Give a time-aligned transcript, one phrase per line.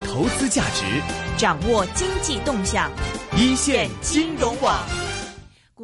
[0.00, 0.84] 投资价值，
[1.38, 2.90] 掌握经济动向，
[3.36, 5.05] 一线金融网。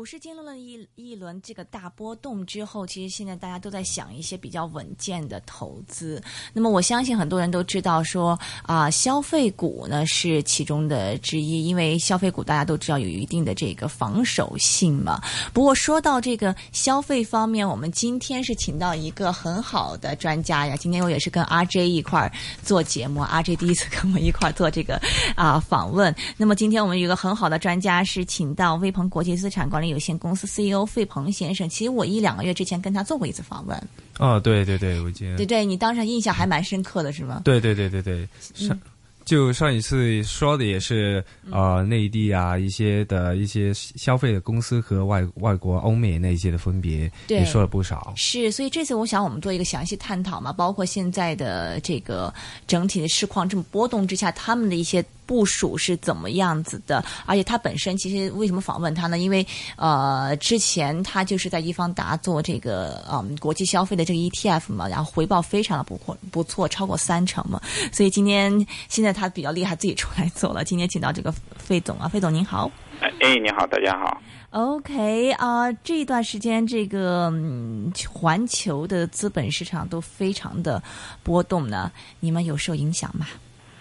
[0.02, 6.20] 股市经历了一一轮这个大波动之后，其实现在大家都在想一些比较稳健的投资。
[6.52, 15.22] 那么我相信很多人都知道说啊，消费股呢是其中的之一，因为消费股大家都知道有一定的这个防守性嘛。
[15.52, 20.74] 不过说到这个消费方面，我们今天是请到一个很好的专家呀。
[20.76, 22.32] 今天我也是跟 RJ 一块儿
[22.64, 25.00] 做节目，RJ 第一次跟我们一块儿做这个
[25.36, 26.12] 啊访问。
[26.36, 31.68] 那么今天我们有一个很好的专家是请到威鹏国际资产管理有限公司 CEO 费鹏先生。
[31.68, 33.80] 其实我一两个月之前跟他做过一次访问，
[34.18, 37.42] 哦，对对对，我记得，对对，你当时印象还蛮深刻的是吗？
[37.44, 38.76] 对对对对对，上
[39.24, 48.12] 就上一次说的也是呃内地啊一些的一些消费的公司和外外国欧美那些的分别，对也说了不少。
[48.16, 52.34] 是，所以这次我想我们做一个详细探讨嘛，包括现在的这个
[52.66, 57.02] 整体的市况这么波动之下，他们的一些部署是怎么样子的？
[57.24, 59.16] 而且他本身其实为什么访问他呢？
[59.16, 67.58] 因为呃，之前他就是在易方达做这个嗯国际消费的这个 ETF 嘛，然后回报非常的不错，不错，超过三成嘛。
[67.90, 68.52] 所以今天
[68.90, 70.64] 现在他比较厉害，自己出来做了。
[70.64, 72.70] 今天请到这个费总啊，费总您好。
[73.00, 74.20] 哎，你好，大家好。
[74.50, 80.82] OK 啊、这一段时间，这个嗯，环球的资本市场都非常的
[81.22, 83.26] 波动呢，你们有受影响吗？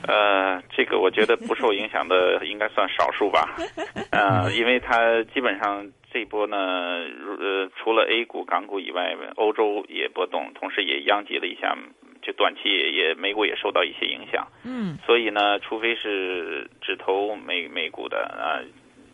[0.04, 3.56] 呃，这个我觉得不受影响的 应该算少数吧。
[4.12, 11.78] 呃，因为它基本上这波呢，呃，除了 A 股、港股以外，欧洲也波动，同时也殃及了一下，
[12.24, 14.48] 就短期也也美股也受到一些影响。
[14.66, 18.66] 嗯所以呢，除非是只投美美股的啊、呃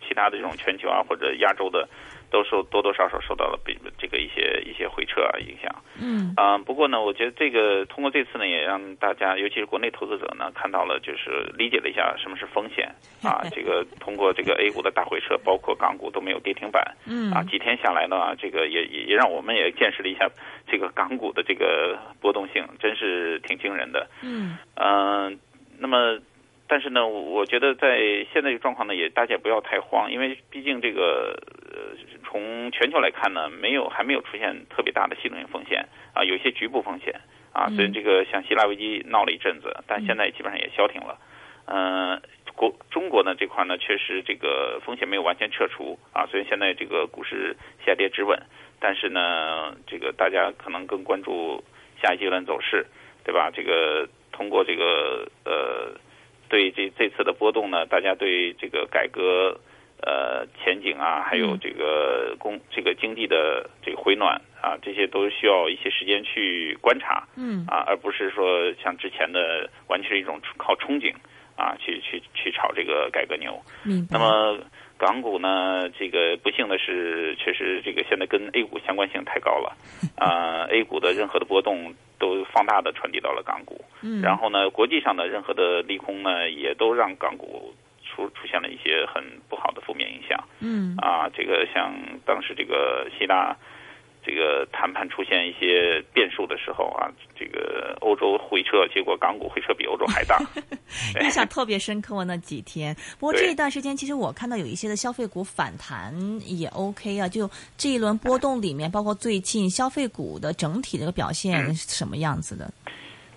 [0.08, 1.86] 其他的这种全球啊或者亚洲的，
[2.30, 5.74] 都受多多少少受到了比这个一些一些回撤啊影响。
[6.00, 12.88] 嗯啊、不过呢，我觉得这个通过这次呢，也让大家，尤其是国内投资者呢，看到了就是理解了一下什么是风险
[13.24, 13.42] 啊。
[13.52, 20.30] 这个通过这个 A 股的大回撤，包括港股都没有跌停板嗯啊，几天下来呢，这个也也也让我们也见识了一下
[20.68, 24.08] 这个港股的这个波动性，真是挺惊人的。
[24.22, 25.40] 嗯嗯、
[25.80, 26.20] 那么，
[26.68, 27.98] 但是呢，我觉得在
[28.34, 31.40] 现在这个状况呢，也大家也不要太慌，因为毕竟这个
[31.72, 31.96] 呃，
[32.26, 37.22] 从全球来看呢，没有还没有出现特别大的系统性风险啊，有一些局部风险
[37.54, 37.68] 啊。
[37.70, 41.18] 嗯虽然这个像希腊危机闹了一阵子，但现在基本上也消停了。
[41.66, 42.22] 呃，
[42.56, 47.56] 国中国呢这块呢，确实这个风险没有完全撤除啊，所以现在这个股市
[47.86, 48.38] 下跌止稳，
[48.80, 51.64] 但是呢，这个大家可能更关注
[52.02, 52.86] 下一阶段走势，
[53.24, 53.52] 对吧？
[53.54, 55.94] 这个通过这个呃，
[56.50, 59.60] 对这这次的波动呢，大家对这个改革
[60.02, 67.28] 呃前景啊，还有嗯这个工这个经济的这个回暖啊，这些都需要一些时间去观察。
[67.36, 71.14] 嗯啊，而不是说像之前的完全是一种靠憧憬
[71.56, 73.60] 啊，去去去炒这个改革牛。
[73.84, 74.08] 明白。
[74.12, 74.60] 那么
[74.98, 79.78] 港股呢，这个不幸的是，确实这个现在跟 A 股相关性太高了，
[80.18, 84.22] 啊，A 股的任何的波动都放大的传递到了港股，嗯。
[84.22, 90.44] 然后呢，国际上的任何的利空呢，也都让港股出出现了一些很不好的负面影响。
[90.62, 90.96] 嗯。
[90.98, 91.94] 啊，这个像
[92.26, 93.56] 当时这个希腊
[94.28, 100.38] 这个谈判出现一些变数的时候啊，这个欧洲回撤，结果港股回撤比欧洲还大。
[101.24, 102.94] 印象特别深刻那几天。
[103.18, 106.14] 不过这一段时间，其实我看到有一些的消费股反弹
[106.46, 107.28] 也 OK 啊。
[107.30, 112.70] 就这一轮波动里面，包括最近消费股的整体的一个表现嗯是什么样子的？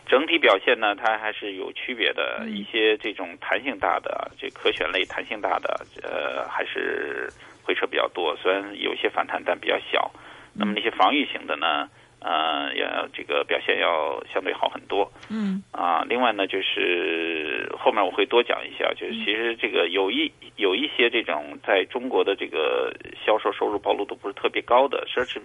[0.08, 2.40] 整体表现呢，它还是有区别的。
[2.42, 7.30] 嗯一些这种弹性大的，这可选类弹性大的，呃，还是
[7.62, 8.36] 回撤比较多。
[8.36, 10.10] 虽然有些反弹，但比较小。
[10.52, 11.88] 那么那些防御型的呢，
[12.20, 15.10] 呃，要这个表现要相对好很多。
[15.28, 22.92] 嗯啊，另外呢，就是后面我会多讲一下，就是其实这个有一有一些这种在中国的这个
[23.24, 25.40] 销售收入暴露度不是特别高的奢侈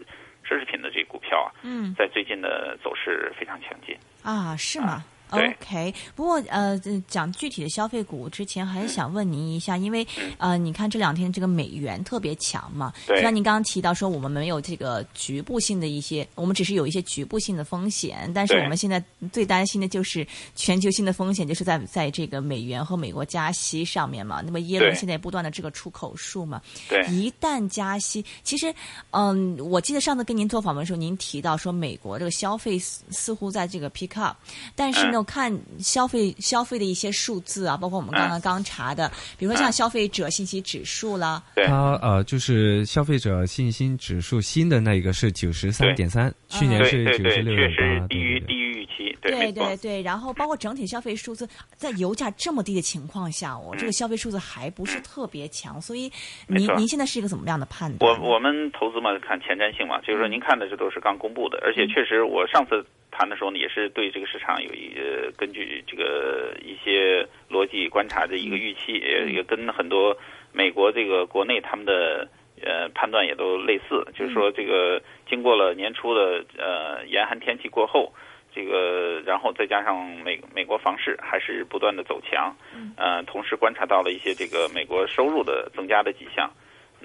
[0.45, 3.95] 奢侈品的这股票啊，嗯在最近的走势非常强劲。
[4.23, 5.03] 啊，是吗？
[5.03, 10.05] 对 OK，不过呃，讲具体的消费股之前，还是想问您一下，因为
[10.37, 13.21] 呃，你看这两天这个美元特别强嘛，对。
[13.21, 24.41] 像您刚刚提到说我们没有这个局部性的一些，我们只是有一些局部性的风险，但是我们现在最担心的就是全球性的风险，就是在在这个美元和美国加息上面嘛。
[24.45, 27.03] 那么耶伦现在不断的这个出口数嘛，对。
[27.07, 28.73] 一旦加息，其实，
[29.11, 34.37] 嗯，我记得上次跟您做访问的时候，您提到说美国这个消费似似乎在这个 pick up，
[34.75, 39.75] 但是呢，嗯我看消费消费的一些数字啊，包括我们刚刚刚查的，比如说像嗯。
[39.75, 41.67] 消费者信息指数啦，对。
[41.67, 49.17] 它呃，就是消费者信心指数新的那个是九十三点三，去年是九十六点八，确实低于低于预期。
[49.21, 51.45] 对，对对对，然后包括整体消费数字，
[51.75, 56.09] 在油价这么低的情况下，我、这个消费数字还不是特别强，所以
[56.47, 58.35] 您您现在是一个怎么样的判断我？
[58.35, 62.85] 我们投资嘛，看前瞻性嘛，就是说您看的这都是刚公布的，而且确实我上次
[63.17, 70.17] 谈的时候呢，也是对这个市场有一呃根据这个一些逻辑观察的一个预期，也也跟很多
[70.51, 72.27] 美国这个国内他们的
[72.61, 78.11] 呃判断也都类似，就是说这个经过了年初的呃严寒天气过后。
[78.57, 82.55] 这个，然后再加上美美国房市还是不断的走强，
[82.95, 86.49] 呃，同时观察到了一些这个美国收入的增加的迹象，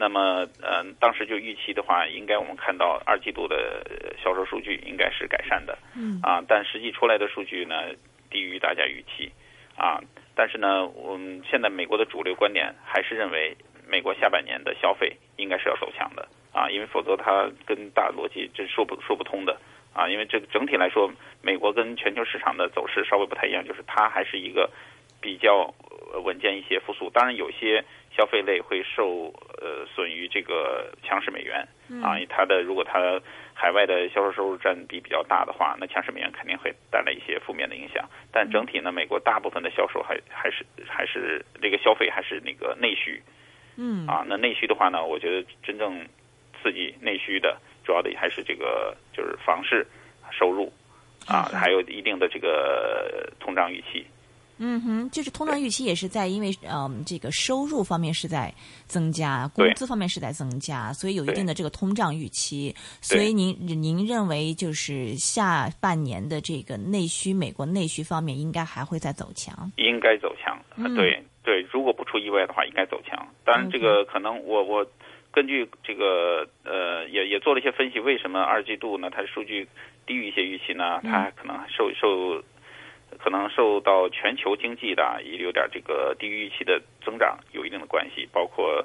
[0.01, 6.19] 那么，呃，当时就预期的话，应该我们看到二季度的呃销售数据应该是改善的，嗯。
[6.23, 7.93] 啊，但实际出来的数据呢
[8.31, 9.31] 低于大家预期，
[9.77, 10.01] 啊，
[10.35, 13.55] 但是呢，我们现在美国的主流观点还是认为
[13.87, 19.61] 美国下半年的消费应该是要走强的，啊，因为否则它跟大逻辑这说不说不通的，
[19.93, 21.13] 啊，因为这个整体来说，
[21.43, 24.71] 美国跟全球市场的走势稍微不太一样，就是它还是一个
[25.21, 25.75] 比较
[26.15, 27.85] 呃稳健一些复苏，当然有些
[28.21, 29.33] 消费类会受
[29.63, 31.67] 呃损于这个强势美元。
[32.03, 33.19] 啊，它的如果它
[33.55, 38.07] 海外的销售收入占比比较大的话，那强势美元肯定会带来一些负面的影响。
[38.31, 43.23] 但整体呢，美国大部分的销售还还是还是这个消费还是那个内需。
[43.77, 44.07] 嗯。
[44.07, 46.07] 啊，那内需的话呢，我觉得真正
[46.61, 49.87] 刺激内需的主要的还是这个就是房市
[50.31, 50.71] 收入
[51.27, 51.59] 啊，嗯。
[51.59, 54.05] 还有一定的这个通胀预期。
[54.63, 58.53] 嗯哼，就是通胀预期也是在因为嗯这个收入方面是在
[58.87, 62.75] 增加，工资方面是在增加，所以有一定的这个通胀预期。
[63.01, 69.73] 所以您您认为就是下半年的这个内需，美国内需方面应该还会再走强？
[69.77, 73.27] 应该走强，嗯呃对对，如果不出意外的话，应该走强。
[73.45, 74.87] 当然，这个可能我我
[75.33, 79.67] 根据这个呃，也也做了一些分析，为什么二季度呢，它的数据
[80.07, 81.01] 低于一些预期呢？
[81.03, 82.43] 它可能受受
[83.19, 88.85] 可能受到全球经济的也有点这个低于预期的增长有一定的关系，包括。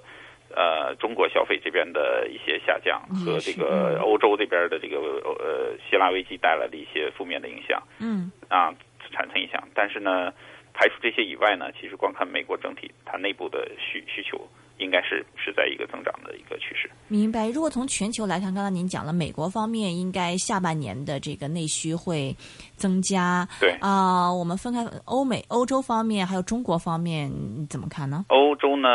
[0.56, 8.72] 呃，中国消费这边的一些下降和这个嗯欧洲这边的这个呃希腊危机带来的一些负面的影响，嗯啊
[9.12, 9.68] 产生影响。
[9.74, 10.32] 但是呢，
[10.72, 16.90] 排除这些以外呢，其实光看美国整体它内部的需需求，应该是是在一个增长的一个趋势。
[17.08, 17.50] 明白。
[17.50, 22.36] 如果从全球来看，刚才您讲了，美国方面应该下半年的这个内需会
[22.76, 23.48] 增加。
[23.60, 28.26] 对啊、我们分开欧美、欧洲方面还有中国方面，你怎么看呢？
[28.30, 28.90] 欧洲呢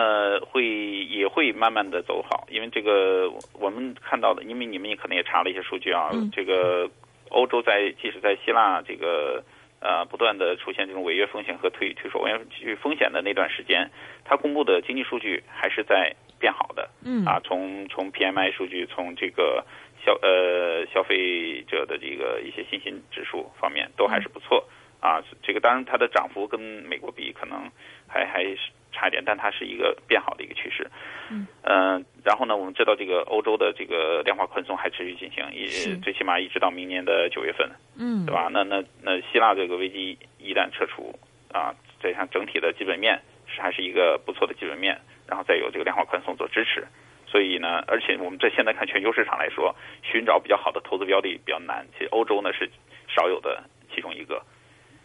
[0.50, 0.65] 会
[1.06, 6.91] 也会慢慢的走好，因为这个我们看到的，因为你们也可能也查了一些数据啊，嗯这个
[7.31, 9.43] 欧洲在即使在希腊这个
[9.81, 12.31] 呃不断的出现这种违约风险和退退守违
[12.61, 13.91] 约风险的那段时间，
[14.25, 16.91] 它公布的经济数据还是在变好的。
[17.05, 19.65] 嗯啊，从从 PMI 数据，从这个
[20.05, 24.69] 消呃消费者的这个一些信心指数方面都还是不错
[25.00, 25.23] 啊。
[25.43, 27.70] 这个当然它的涨幅跟美国比可能
[28.06, 28.56] 还还是
[28.93, 30.91] 差一点，但它是一个变好的一个趋势。
[31.31, 35.67] 嗯，呃，然后呢，我们知道这个欧洲的这个量化宽松还持续进行，也
[36.02, 37.70] 最起码一直到明年的九月份。
[37.97, 38.49] 嗯对吧？
[38.50, 41.14] 那那那希腊这个危机一旦撤除
[41.52, 46.87] 啊，再看整体的基本面是还是一个不错的基本面，然后再有这个量化宽松做支持，
[47.26, 52.69] 所以呢，而且我们在现在看全球市场来说，寻找比较好的投资标的比较难，其实欧洲呢是
[53.08, 53.62] 少有的
[53.94, 54.43] 其中一个。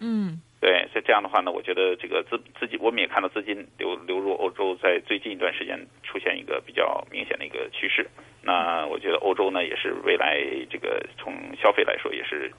[0.05, 8.07] 嗯对，所以这样的话呢，我觉得这个资资金，我们也看到资金流流入欧洲，在最近一段时间出现一个比较明显的一个趋势。
[8.41, 12.51] 那我觉得欧洲呢，也是未来这个从消费来说，也是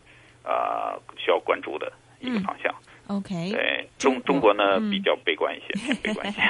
[0.44, 2.72] 啊、呃需要关注的一个方向。
[3.08, 6.40] ，OK，对中中中国呢嗯比较悲观一些，悲观一些。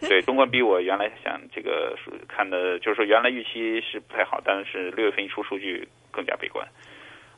[0.08, 6.66] 对，中国比我原来想这个数看的，就是说原来预期是不太好，但是六月份一出数据更加悲观。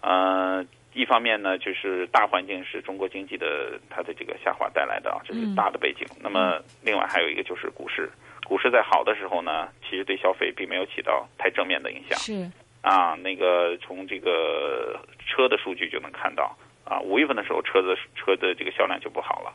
[0.00, 6.06] 呃，一方面呢，就是大环境是中国经济的它的这个下滑带来的啊，这是大的背景。
[6.20, 8.10] 那么另外还有一个就是股市，
[8.46, 12.18] 股市在好的时候呢，其实对消费并没有起到太正面的影响。
[12.18, 12.50] 是
[12.82, 19.54] 啊，那个从这个车的数据就能看到啊，五月份的时候车子车的这个销量就不好了，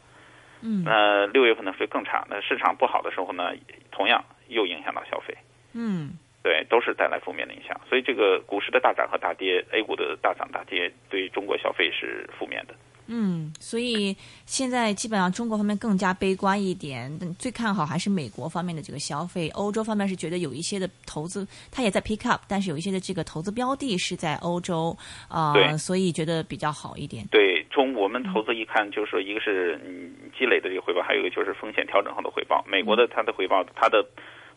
[0.62, 2.26] 嗯那六月份的时候更差。
[2.30, 3.52] 那市场不好的时候呢，
[3.92, 5.38] 同样又影响到消费，
[5.74, 7.78] 嗯对，都是带来负面的影响。
[7.90, 12.74] 所以这个股市的大涨和大跌，A 股的大涨大跌，对中国消费是负面的。
[13.10, 24.96] 嗯，所以现在基本上中国方面更加悲观一点，但最看好还是美国方面的这个消费，欧洲方面是觉得有一些的投资它也在 pick up，但是有一些的这个投资标的是在欧洲
[25.28, 27.26] 啊、呃，所以觉得比较好一点。
[27.32, 32.64] 对，从我们投资一看，就是说，一个是嗯积累的这个回报，还有一个就是风险调整后的回报。
[32.68, 34.06] 美国的它的回报，它的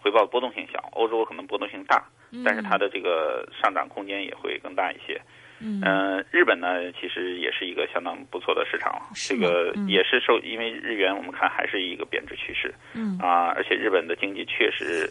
[0.01, 2.03] 回报波动性小，欧洲可能波动性大，
[2.45, 5.21] 但是它的这个上涨空间也会更大一些。
[5.63, 15.07] 嗯呃，日本呢，其实也是一个相当不错的市场，这个也是受因为日元我们看还是一个贬值趋势嗯啊，而且日本的经济确实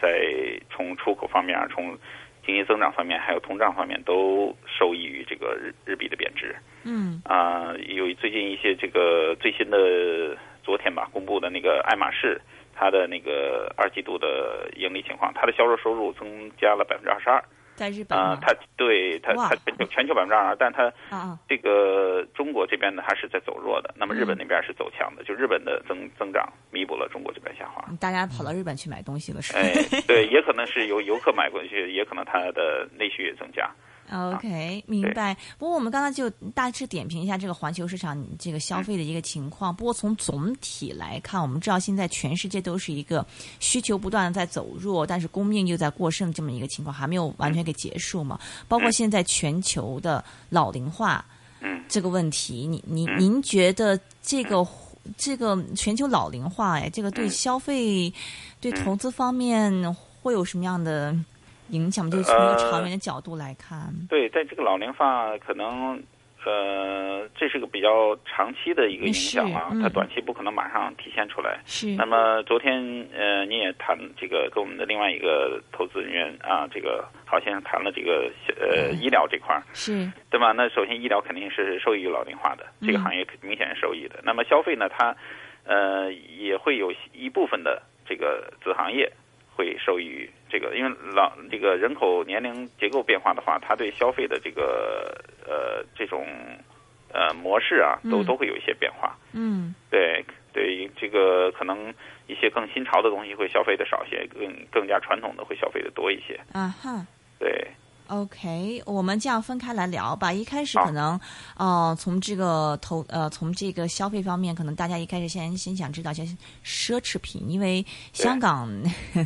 [0.00, 0.28] 在
[0.70, 1.96] 从出口方面啊，从
[2.44, 7.72] 经济增长方面还有通胀方面都受益于这个日日币的贬值嗯啊。
[7.86, 12.40] 有最近一些这个最新的昨天吧公布的那个爱马仕，
[12.74, 17.42] 它的那个二季度的盈利情况，它的销售收入增加了百分之二十二。
[17.74, 27.82] 在日本啊、吗它对它它全球全球百分之二，但它啊啊这个中国这边呢还是在走弱的，那么日本嗯那边是走强的，就日本的增增长弥补了中国这边下滑。
[27.98, 29.58] 大家跑到日本去买东西了是吧？
[29.58, 29.72] 哎，
[30.06, 33.68] 对，也可能是由游客买过去，也可能它的内需也增加。
[34.12, 35.34] OK，明白。
[35.58, 39.74] 不过我们刚刚就大致点评一下这个环球市场这个消费的一个情况。
[39.74, 43.26] 不过从总体来看，我们知道现在全世界都是一个
[43.58, 48.38] 需求不断的在走弱，但是供应又在过剩这么一个情况，还没有完全给结束嘛。
[48.68, 51.24] 包括现在全球的老龄化
[51.60, 54.66] 嗯这个问题，你你嗯您觉得这个？
[55.18, 58.14] 这个全球老龄化，哎，这个对嗯消费、
[58.60, 61.12] 对投资方面会有什么样的
[61.68, 62.10] 影响吗？
[62.10, 63.92] 就是从一个呃长远的角度来看。
[64.08, 66.02] 对，在这个老龄化可能。
[66.44, 71.60] 呃，这是个比较长期的一个影响啊，嗯它短期不可能马上体现出来。
[71.64, 78.28] 是那么昨天呃，你也谈这个跟我们的另外一个投资人员啊，这个郝先生谈了这个
[78.60, 80.50] 呃嗯医疗这块儿，是对吧？
[80.50, 84.18] 那首先医疗肯定是受益于老龄化的，这个嗯行业明显是受益的。
[84.24, 85.16] 那么消费呢，它
[85.62, 89.08] 呃也会有一部分的这个子行业
[89.54, 95.16] 会受益于这个，因为老这个人口年龄结构变化的话，它对消费的这个
[95.46, 96.26] 呃这种
[97.10, 99.16] 呃模式啊，都嗯都会有一些变化。
[99.32, 101.94] 嗯对对，这个可能
[102.26, 106.38] 一些更新潮的东西会消费的少些，更更加传统的会消费的多一些。
[106.52, 107.06] 啊哈。
[107.38, 107.66] 对，
[108.08, 110.32] OK，我们这样分开来聊吧。
[110.32, 111.18] 一开始可能，
[111.56, 116.24] 呃，从这个投呃，从这个消费方面，可能大家一开始先先想知道一些
[116.64, 118.70] 奢侈品，因为香港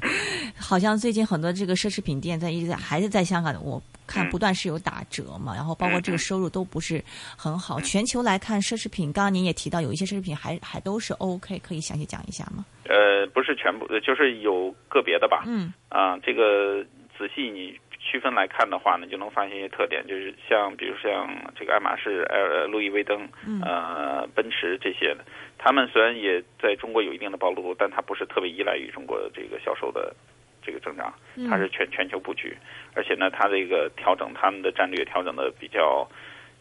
[0.56, 7.02] 好像最近很多这个奢侈品店在一直在还是在香港，我看嗯不断是有打折嘛，然后包括这个收入都不是
[7.37, 7.80] 很好。
[7.80, 12.64] 全球来看，奢侈品，刚刚您也提到有一些奢侈品还还都是 OK，可以详细讲一下吗？
[12.85, 15.42] 呃，不是全部，就是有个别的吧。
[15.47, 16.85] 嗯啊，这个
[17.18, 25.16] 仔细你区分来看的话呢，你就能发现一些特点，就是像比如像这个爱马仕、呃路易威登、嗯呃奔驰这些，
[25.58, 30.14] 他们虽然也在中国有一定的暴露度，但它不是特别依赖于中国这个销售的
[30.62, 32.56] 这个增长，嗯它是全全球布局，
[32.94, 36.08] 而且呢，它这个调整他们的战略调整的比较。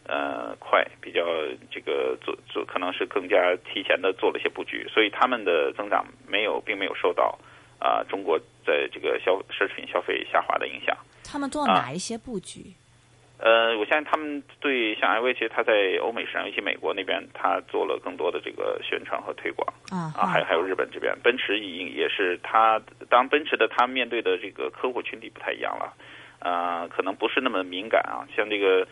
[0.08, 1.26] 呃，快，比较
[1.68, 7.36] 这个做做，可能是更加提前的做了一些布局，所以他们的增长没有，并没有受到
[7.80, 10.96] 啊、中国在这个消奢侈品消费下滑的影响。
[11.24, 12.74] 他们做哪一些布局？
[13.38, 19.68] 呃，我相信他们对像 LV，其实它在欧美市场，尤其美国那边，它做了更多的这个宣传和推广。
[19.90, 22.80] 啊啊，还有还有日本这边，奔驰已经也是它，
[23.10, 25.92] 当然奔驰的它面对的这个客户群体不太一样了，
[26.38, 28.88] 呃，可能不是那么敏感啊，像这个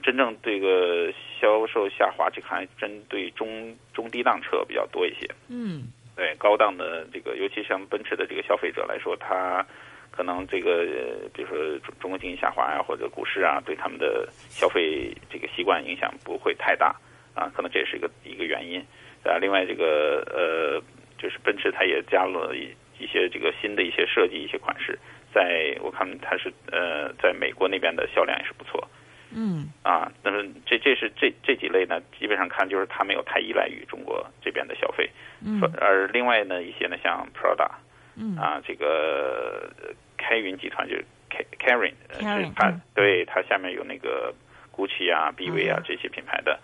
[0.00, 5.28] 真正这个销售下滑，这个行业针对中中低档车比较多一些。
[5.48, 9.64] 嗯对高档的这个，尤其像奔驰的这个消费者来说，他
[10.10, 10.84] 可能这个，
[11.32, 16.88] 比如说中国经济下滑呀、或者股市啊，对他们的消费这个习惯影响不会太大
[17.36, 18.80] 啊，可能这也是一个一个原因
[19.22, 19.38] 啊。
[19.38, 20.82] 另外，这个呃，
[21.16, 24.98] 就是奔驰它也加入了一一些这个新的一些设计一些款式，
[25.32, 28.84] 在我看它是呃，在美国那边的销量也是不错。
[29.30, 29.68] 嗯。
[29.82, 35.10] 啊，但是这这是这这几类呢，基本上看就是它没有太依赖于中国这边的消费，
[35.44, 35.60] 嗯。
[35.80, 37.70] 而另外呢一些呢像 Prada
[38.16, 38.36] 嗯。
[38.36, 42.80] 啊，这个呃开云集团就是 K Karen，呃 Kering，是它嗯。
[42.94, 44.34] 对它下面有那个
[44.76, 45.82] GUCCI 啊、BV 啊嗯。
[45.86, 46.58] 这些品牌的，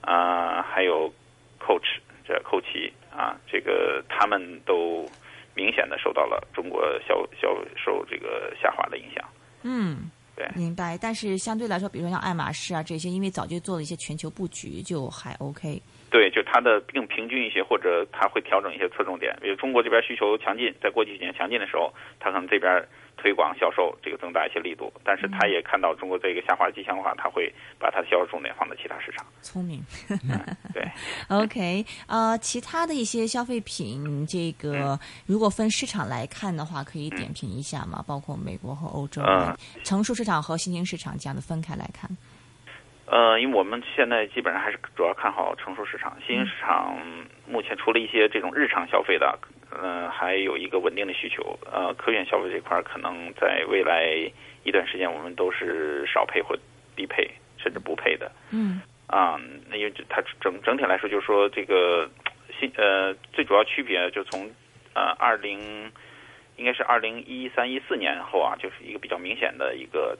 [0.00, 1.12] 啊还有
[1.60, 5.08] Coach 这寇奇啊，这个他们都
[5.54, 9.24] 明显的受到了中国销销售这个下滑的影响。
[9.62, 10.96] 嗯，对明白。
[10.96, 15.82] 但是相对来说，比如说像爱马仕啊这些，因为早就做了一些全球布局，就还 OK。
[16.10, 19.36] 对，就它的更平均一些，或者它会调整一些侧重点。
[19.42, 22.86] 比如中国这边需求强劲，在过去几年强劲的时候，它可能这边
[23.18, 29.26] 推广销售这个增大一些力度，但是他也看到中国这个下滑迹象的话，他会把他的销售重点放在其他市场。
[29.42, 29.84] 聪明。
[30.72, 30.82] 对
[31.28, 38.02] ，OK，呃，其他的一些消费品，这个如果分市场来看的话，可以点评一下吗？
[38.06, 42.08] 包括美国和欧洲，嗯成熟市场和新兴市场这样的分开来看。
[43.10, 46.94] 呃，因为我们现在基本上还是主要看好成熟市场，新兴市场
[47.46, 49.38] 目前除了一些这种日常消费的，
[49.70, 51.58] 呃，还有一个稳定的需求。
[51.70, 54.06] 呃，可选消费这块儿可能在未来
[54.64, 56.56] 一段时间，我们都是少配或
[56.96, 58.30] 低配甚至不配的。
[58.50, 62.08] 嗯啊，那因为这它整整体来说，就是说这个
[62.58, 64.50] 新呃最主要区别就从
[64.94, 65.90] 呃二零
[66.56, 70.18] 应该是二零一三一四年后啊，就是一个比较明显的一个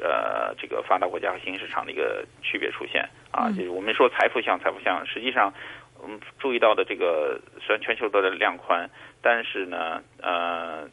[0.00, 5.52] 呃这个发达国家和新兴市场的一个区别出现啊，嗯就是我们说财富项财富项，实际上
[6.02, 8.88] 我们注意到的这个虽然全球都在量宽，
[9.22, 10.88] 但是呢呃。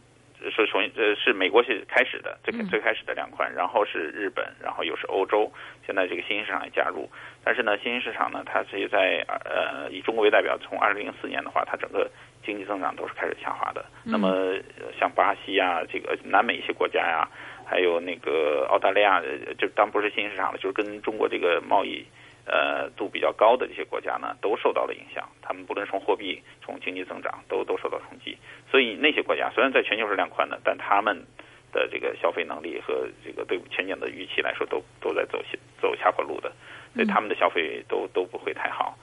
[0.51, 5.51] 是从呃是美国是开始的，最最开始的量宽，然后是日本，然后又是欧洲，
[5.83, 7.09] 现在这个新兴市场也加入，
[7.43, 12.07] 但是呢，新兴市场呢，它其实在呃以中国为代表，从二零零四年的话，它整个
[12.45, 13.83] 经济增长都是开始下滑的。
[14.05, 17.27] 嗯那么呃像巴西啊，这个南美一些国家呀、
[17.65, 22.05] 还有那个澳大利亚，呃就当然不是新兴市场了，就是跟中国这个贸易
[22.48, 25.27] 呃度比较高的这些国家呢，都受到了影响。
[25.42, 28.38] 他们不论从货币、从经济增长，都都受到冲击。
[28.72, 31.25] 所以那些国家虽然在全球是量宽的，但他们
[31.72, 36.51] 的这个消费能力和这个对前景的预期来说，都都在走下走下坡路的，
[36.96, 38.98] 所以他们的消费都都不会太好。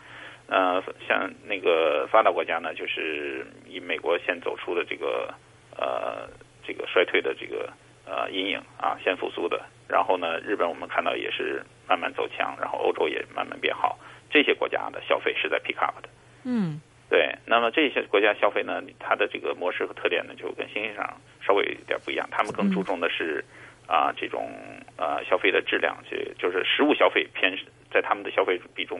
[0.47, 5.33] 呃，像那个发达国家呢，就是以美国先走出的这个
[5.77, 6.29] 呃
[6.67, 7.73] 这个衰退的这个
[8.07, 9.65] 呃阴影啊，先复苏的。
[9.89, 13.99] 然后呢，日本我们看到也是慢慢走强，然后欧洲也慢慢变好。
[14.31, 16.09] 这些国家的消费是在 pick up 的。
[16.45, 22.27] 嗯对，那么这些国家消费呢，它的这个模式和特点呢，就跟新兴市场稍微有点不一样。
[22.31, 23.45] 他们更注重的是
[23.87, 24.51] 啊、这种
[24.97, 27.55] 呃消费的质量，就就是实物消费偏
[27.93, 28.99] 在他们的消费比重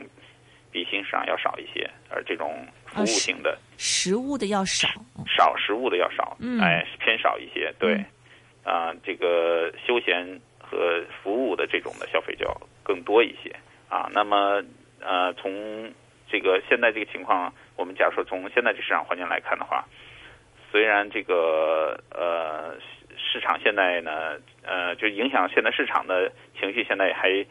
[0.71, 4.87] 比新兴市场要少一些，而这种服务型的、食物的要少。
[5.27, 7.73] 少实物的要少，嗯哎偏少一些。
[7.79, 8.05] 对，
[8.63, 13.51] 啊、这个休闲和服务的这种的消费就要更多一些
[13.89, 14.07] 啊。
[14.13, 14.63] 那么
[15.01, 15.91] 呃，从
[16.29, 19.85] 这个现在这个情况，我们假如说从现在这市场环境来看的话，
[20.71, 22.75] 虽然这个呃
[23.17, 27.45] 市场现在呢，呃，就影响现在市场的情绪，现在还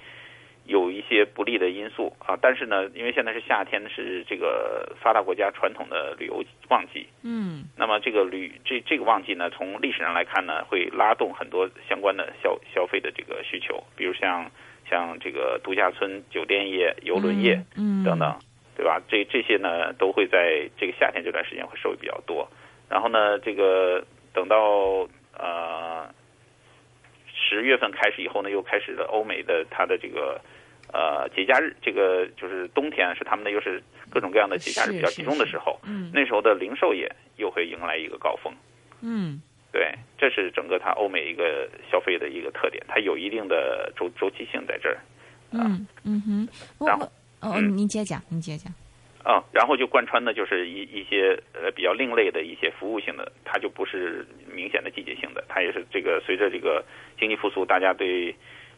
[0.64, 2.36] 有一些不利的因素啊。
[2.40, 14.50] 但是呢，因为现在是夏天，是这个发达国家传统的旅游旺季，嗯那么这个旅这这个旺季呢，从历史上来看呢，会拉动很多相关的消消费的这个需求，比如像
[14.88, 17.62] 像这个度假村、酒店业、游轮业。
[17.76, 18.38] 嗯等等，
[18.76, 19.00] 对吧？
[19.08, 22.46] 这这些呢，都会在这个夏天这段时间会受益比较多。
[22.90, 26.06] 然后呢，这个等到呃
[27.32, 30.38] 十月份开始以后呢，又开始了欧美的它的这个
[30.92, 38.52] 呃节假日，这个就是冬天是他们的又是各种各样的节假日比较集中的时候，嗯那时候的零售业又会迎来一个高峰。
[39.00, 39.40] 嗯
[39.74, 44.96] 对，这是整个它欧美一个消费的一个特点，它有一定的周周期性在这儿。
[45.50, 46.48] 嗯嗯哼，
[46.86, 47.10] 然后
[47.40, 48.72] 嗯您接着讲，您接着讲。
[49.24, 56.84] 啊、然后就贯穿的就是一一些呃比较另类的一些服务性的，它就不是明显的季节性的，它也是这个随着这个
[57.18, 58.30] 经济复苏，大家对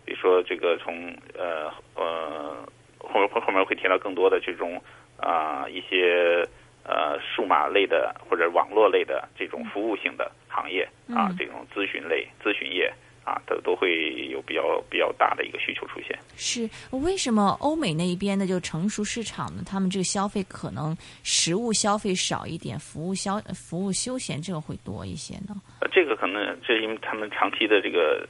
[0.06, 2.66] 比如说这个从呃呃
[3.00, 4.80] 后面后面会提到更多的这种
[5.18, 6.42] 啊、一些
[6.86, 12.92] 呃数码类的或者网络类的这种服务性的行业啊，嗯这种咨询类咨询业
[13.24, 16.16] 啊，都都会有比较比较大的一个需求出现。
[16.36, 19.62] 是为什么欧美那一边的就成熟市场呢？
[19.66, 25.56] 他们这个消费可能实物消费少一点，服务消服务休闲这个会多一些呢？
[25.80, 28.24] 呃，这个可能这是因为他们长期的这个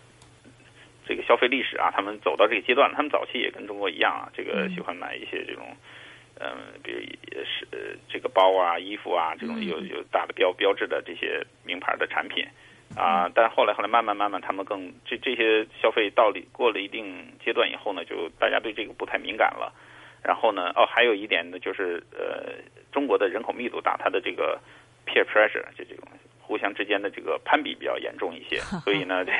[1.06, 5.76] 这个消费历史啊，他们走到这个阶段，他们早期也跟中国一样啊，这个嗯喜欢买一些这种，嗯、
[6.82, 12.46] 比如也是呃这个包啊、衣服啊这种嗯有有大的标标志的这些名牌的产品
[12.94, 19.72] 啊，但是后来后来慢慢慢慢，他们更这这些消费到了过了一定阶段以后呢，就大家对这个不太敏感了。
[20.22, 22.54] 然后呢，哦，还有一点呢，就是呃，
[22.92, 24.58] 中国的人口密度大，它的这个
[25.06, 26.06] peer pressure 就这种
[26.46, 29.32] 互相之间的这个攀比比较严重一些， 所以呢， 这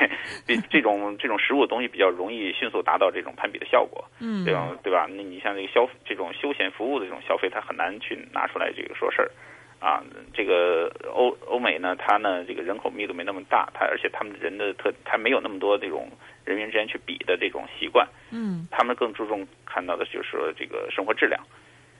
[0.45, 5.07] 这这种这种食物的东西比较容易迅速达到这种攀比的效果，嗯这种对吧？
[5.09, 9.31] 那你像这个消这种休闲服务的这种消费，它很难去拿出来这个说事儿。
[9.79, 10.01] 啊，
[10.33, 16.09] 这个欧欧美呢，它呢这个人口密度没那么大，它而且他们人的特，它没有那么多这种
[16.43, 21.39] 人员之间去比的这种习惯，嗯他们更注重看到的就是说这个生活质量。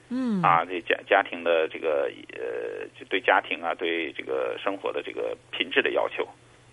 [0.08, 0.42] 嗯。
[0.42, 6.26] 啊，这家家庭的这个呃，就对家庭啊，对这个生活的这个品质的要求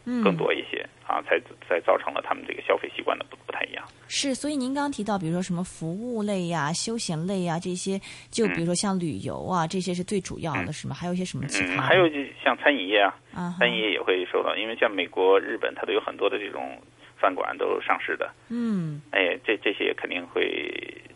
[0.06, 0.24] 嗯。
[0.24, 3.84] 更多一些、啊，才才造成了他们这个消费习惯的不不太一样。
[4.08, 10.96] 是，所以您刚刚提到，比如说什么服务类呀、休闲类呀这些，就比如说像旅游啊，这些是最主要的，是吗？
[10.96, 16.80] 还有一些什么其他嗯，还有就像餐饮业啊，啊，餐饮业也会受到，因为像美国、日本，它都有很多的这种
[17.18, 19.02] 饭馆都上市的，嗯。
[19.12, 20.46] 哎，这这些肯定会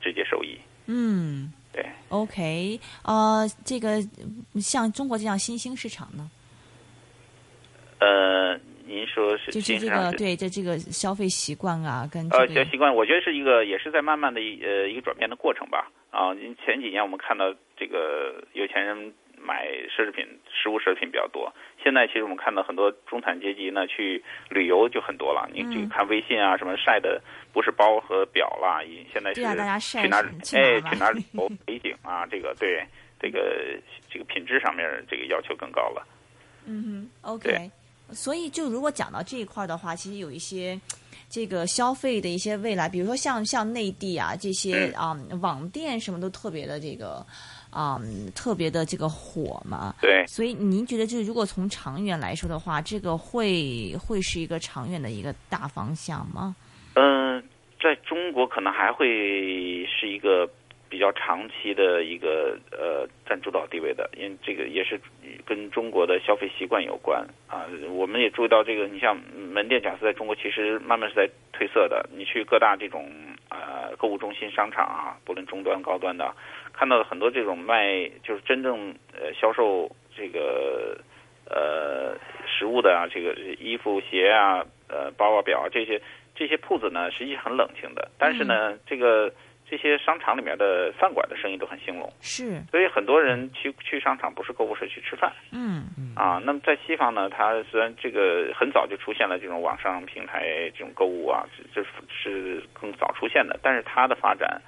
[0.01, 0.57] 直接受益。
[0.87, 4.01] 嗯对，，OK，呃，这个
[4.59, 6.29] 像中国这样新兴市场呢？
[7.99, 15.91] 呃，您说是就是这个对这这个消费习惯啊，跟呃消费习惯，我觉得是一个也是在慢慢的一呃一个转变的过程吧。
[16.09, 21.53] 啊，您前几年我们看到这个有钱人买奢侈品、实物奢侈品比较多，
[21.83, 25.49] 现在其实我们看到很多中产阶级呢去旅游就很多了。
[25.53, 27.21] 你这看微信啊什么晒的
[27.53, 30.17] 不是包和表啦，现在是去哪
[30.53, 32.85] 哎去哪旅游 美景啊，这个对
[33.19, 36.05] 这个这个品质上面这个要求更高了。
[36.65, 37.71] 嗯哼，OK。
[38.11, 40.79] 所以，就如果讲到这一块的话，其实有一些
[41.29, 47.23] 这个消费的一些未来，比如说像像内地啊这些啊网店什么都特别的这个
[47.71, 47.99] 啊
[48.35, 49.93] 特别的这个火嘛。
[50.01, 50.25] 对。
[50.27, 56.55] 所以您觉得，就是如果从长远来说的话，这个会会是一个长远的一个大方向吗？
[56.95, 57.43] 嗯，
[57.81, 60.49] 在中国可能还会是一个。
[60.91, 64.99] 比较长期的一个呃占主导地位的，因为这个也是
[65.45, 67.67] 跟中国的消费习惯有关啊。
[67.91, 72.09] 我们也注意到这个，你像门店假设在中国其实慢慢是在褪色的。
[72.11, 73.07] 你去各大这种
[73.49, 76.33] 呃购物中心、商场啊，不论中端、高端的，
[76.73, 80.97] 看到很多这种卖就是真正呃销售这个
[81.49, 86.01] 呃实物的啊，这个衣服、鞋啊、呃包啊、表啊这些
[86.35, 88.09] 这些铺子呢，实际很冷清的。
[88.17, 89.31] 但是呢，这个。
[89.71, 95.31] 这些商场里面的饭馆的生意都很兴隆，是，所以很多人去去商场不是购物，是去吃饭。
[95.51, 104.59] 嗯嗯啊，那么在西方呢，它虽然这个很早就出现了这种网上平台这种购物啊，这是更早出现的，但是它的发展，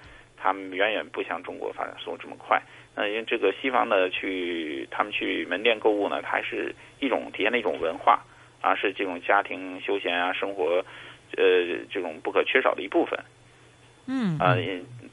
[0.41, 2.61] 他们远远不像中国发展速度这么快。
[2.95, 8.21] 那因为这个西方的去他们去门店购物呢，它是一种体现的一种文化
[8.61, 10.83] 啊，是这种家庭休闲啊生活，
[11.37, 13.17] 呃，这种不可缺少的一部分。
[14.07, 14.57] 嗯啊，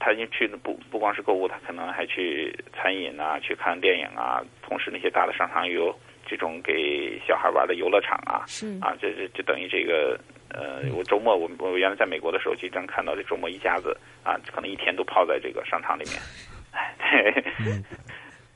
[0.01, 5.95] 他去的不不光是购物，他可能还去餐饮啊，去看电影啊，同时那些大的商场有
[6.27, 10.19] 这种给小孩玩的游乐场啊，是啊，这这就等于这个
[10.51, 16.21] 呃，我周末我我原来在美国的时候经常看到这周末一家子啊，可能一天都泡在这个商场里面，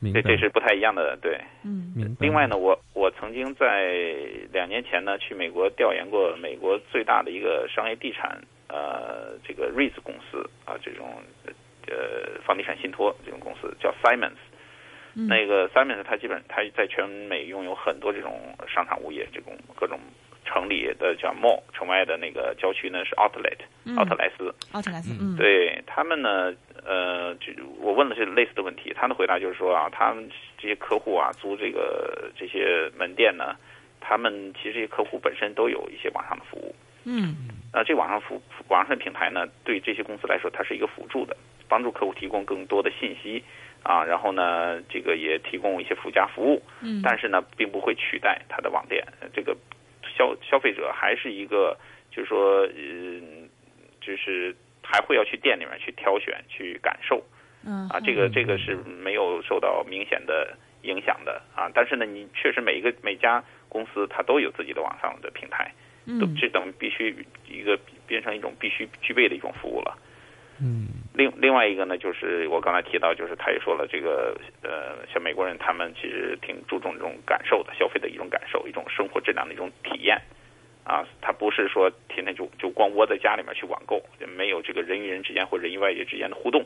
[0.00, 3.94] 对，这这是不太一样的，对，嗯，另外呢，我我曾经在
[4.52, 8.40] 两年前呢去美国调研过美国最大的一个商业地产。
[8.68, 11.22] 呃，这个瑞 s 公司啊，这种
[11.88, 14.40] 呃房地产信托这种公司叫 Simons，
[15.12, 20.00] 那个 Simons 它基本它在全美拥有很多这种商场物业，这种各种
[20.52, 23.56] 城里的叫 mall，城外的那个郊区呢是 outlet，
[23.96, 33.56] 奥特莱斯，奥特莱斯，嗯，对他们呢，呃，就我问的是类似的问题，他的回答就是说啊，他们这些客户啊，租这个这些门店呢，
[34.00, 37.34] 他们其实这些客户本身都有一些网上的服务，嗯。
[37.74, 38.38] 那这网上服
[38.68, 41.34] 网上的平台呢，对这些公司来说，它是一个辅助的，
[41.68, 43.42] 帮助客户提供更多的信息
[43.82, 46.62] 啊，然后呢，这个也提供一些附加服务。
[46.82, 47.00] 嗯。
[47.02, 49.02] 但是呢，并不会取代它的网店。
[49.32, 49.56] 这个
[50.22, 51.76] 消消费者还是一个，
[52.10, 53.48] 就是说，嗯，
[54.00, 57.24] 就是还会要去店里面去挑选、去感受。
[57.66, 57.88] 嗯。
[57.88, 61.68] 啊，这个这个是没有受到明显的影响的啊。
[61.74, 65.72] 但是呢，你确实每一个每家公司它都有自己的网上的平台。
[66.20, 67.14] 都这等于必须
[67.46, 69.96] 一个变成一种必须具备的一种服务了。
[70.60, 70.88] 嗯。
[71.14, 80.20] 另另外一个呢，就是我刚才提到，就是他也说了，这个呃，像美国人他们其实挺注重这种感受的，消费的一种感受，一种生活质量的一种体验。
[80.84, 84.02] 啊，他不是说天天就就光窝在家里面去网购，
[84.36, 86.64] 没有这个人与人之间或人与外界之间的互动。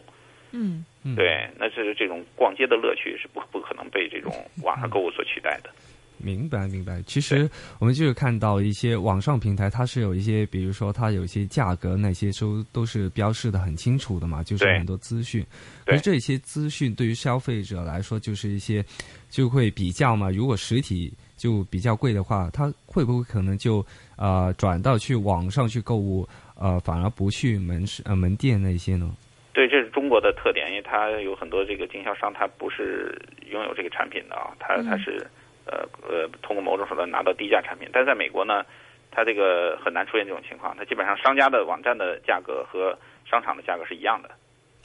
[0.53, 0.85] 嗯。
[1.15, 4.33] 对，那是这种逛街的乐趣是不不可能被这种
[4.63, 5.71] 网上购物所取代的。
[6.19, 7.03] 明白，明白。
[7.03, 7.49] 其实
[7.79, 15.45] 我们就是看到一些网上平台，它是有一些，比如说它有一些价格，那些都都是标示的很清楚的嘛，就是很多资讯。
[15.85, 18.85] 可是这些资讯对于消费者来说，就是一些
[19.29, 20.31] 就会比较嘛。
[20.31, 23.85] 如果实体就比较贵的话，他会不会可能就
[24.17, 26.27] 呃转到去网上去购物，
[26.59, 29.15] 呃反而不去门市呃门店那些呢？
[29.53, 33.17] 对，这是中国的特点，因为它有很多这个经销商，他不是
[33.51, 35.27] 拥有这个产品的啊，他他是。
[35.67, 38.65] 呃呃，通过某种手段拿到低价产品，但是在美国呢，
[39.11, 40.77] 它这个很难出现这种情况。
[40.77, 42.97] 它基本上商家的网站的价格和
[43.29, 44.31] 商场的价格是一样的，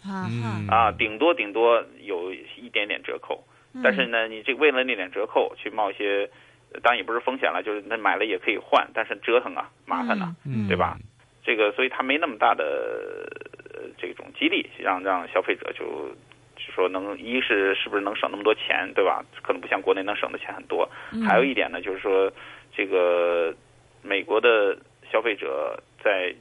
[0.04, 0.26] 啊
[0.68, 3.44] 啊，顶多顶多有一点点折扣。
[3.84, 6.30] 但是呢，你这为了那点折扣去冒一些，
[6.82, 10.36] 当然也不是风险了，就是那买了也可以换，但是折腾啊，麻烦呐，
[10.68, 10.98] 对吧？
[11.44, 13.28] 这个所以它没那么大的
[13.98, 16.10] 这种激励，让让消费者就。
[16.70, 19.24] 说能一是是不是能省那么多钱，对吧？
[19.42, 20.90] 可能不像国内能省的钱很多。
[21.26, 22.32] 还有一点呢，就是说
[22.76, 23.54] 这个
[24.02, 24.78] 美国的
[25.12, 26.34] 消费者在，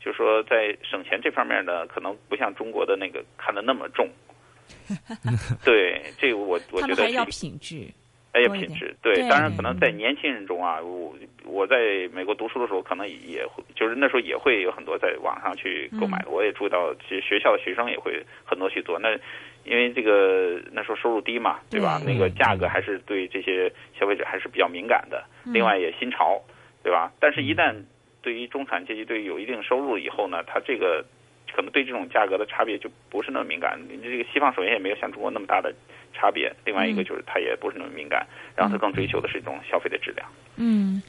[0.00, 4.08] 就是说在省钱这方面呢，可能不像中国的那个看的那么重。
[5.64, 7.86] 对，这个我我觉得还要品质。
[8.32, 11.76] 哎呀，品质对，当然可能在年轻人中啊，我我在
[12.12, 16.20] 美国读书的时候，可能也会，就是那时候也会有很多在网上去购买。
[16.26, 18.98] 我也注意到，其实学校的学生也会很多去做。
[18.98, 19.16] 那
[19.64, 22.00] 因为这个那时候收入低嘛，对吧？
[22.06, 25.24] 那个价格还是对这些消费者还是比较敏感的。
[25.44, 26.40] 另外也新潮，
[26.82, 27.12] 对吧？
[27.18, 27.74] 但是，一旦
[28.22, 31.04] 对于中产阶级，对于有一定收入以后呢，他这个
[31.54, 33.78] 可能对这种价格的差别就不是那么敏感。
[33.88, 35.74] 你这个西方首先也没有像中国那么大的。
[36.16, 38.24] 差别，另外一个就是他也不是那么敏感，
[38.54, 40.24] 然后他更追求的是一种消费的质量。
[40.54, 41.02] 嗯，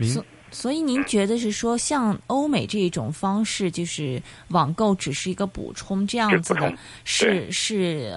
[0.00, 0.24] 所
[0.54, 6.72] 所以您觉得是说，像欧美这种方式，就是网购只是一个补充这样子的，
[7.04, 8.14] 是是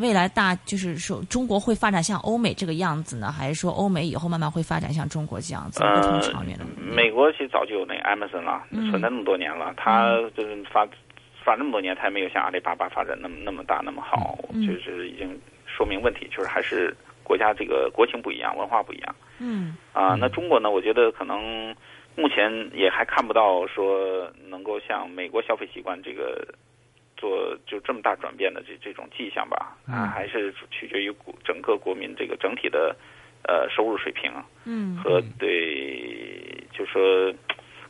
[0.00, 5.80] 未来大就是说中国会发展像欧美这个样子呢，还是说欧美以后慢慢会发展像中国这样子？
[5.80, 6.64] 不同，长远的。
[6.76, 10.86] 美国其实早就有那 Amazon 了，存在那么多年了，它就是发。
[11.44, 19.14] 发那么多年，它没有像阿里巴巴发展那么那么大那么好，就是已经说明问题，就是还是国家这个国情不一样，文化不一样。
[19.38, 20.70] 嗯啊，那中国呢？
[20.70, 21.74] 我觉得可能
[22.14, 26.46] 目前也还看不到说能够像美国消费习惯这个
[27.16, 29.76] 做就这么大转变的这这种迹象吧。
[29.86, 31.12] 啊，还是取决于
[31.44, 32.94] 整个国民这个整体的
[33.42, 34.30] 呃收入水平。
[34.64, 37.32] 嗯，和对，就说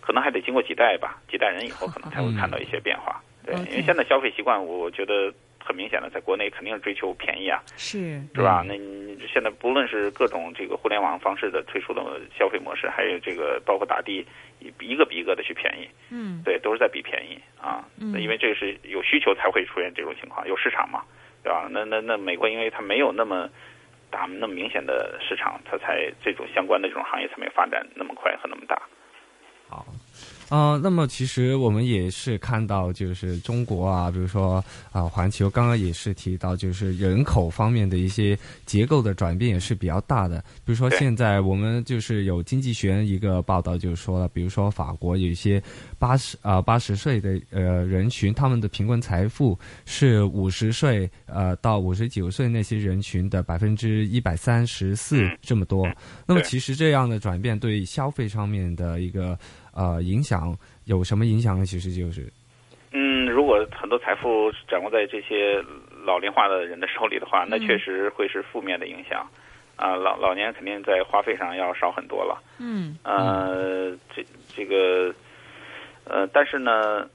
[0.01, 3.21] 可能还得经过几代吧，几代人以后可能才会看到一些变化。
[3.45, 8.65] 对，因为现在消费习惯，我觉得很明显的，在国内肯定是追求便宜啊，是是吧？
[8.67, 9.02] 那你
[9.33, 14.27] 现在不论是各种这个互联网方式的推出的消费模式，还有这个包括打的，
[14.81, 17.89] 一个比一个的去便宜，嗯，对，都是在比便宜啊。
[17.99, 21.03] 嗯，因为这是有需求才会出现这种情况，有市场嘛，
[21.43, 21.67] 对吧？
[21.71, 23.49] 那那那美国，因为它没有那么
[24.11, 28.83] 大那么明显的市场，它才这种相关的这种行业才没有发展那么快和那么大。
[29.69, 29.87] 好。
[30.53, 40.45] 啊，那么其实我们也是看到，就是中国啊，比如说啊，环球刚刚也是提到，就是人口方面的一些结构的转变也是比较大的。
[40.63, 45.63] 比如说现在我们就是有经济学人一个报道，就是说了，比如说法国有一些
[45.99, 55.89] 八十啊八十岁的呃人群，他们的平均财富是五十岁呃到五十九岁那些人群的百分之一百三十四这么多。
[56.27, 59.39] 那么其实这样的转变对消费上面的一个。
[59.75, 61.65] 呃，影响有什么影响呢？
[61.65, 62.31] 其实就是，
[62.93, 65.63] 嗯，如果很多财富掌握在这些
[66.05, 69.27] 老龄化的人的手里的话，那确实会是负面的影响。
[69.77, 72.41] 啊，老老年肯定在花费上要少很多了。
[72.59, 72.97] 嗯。
[73.03, 74.23] 呃，这
[74.55, 75.13] 这个，
[76.05, 77.09] 呃，但是呢，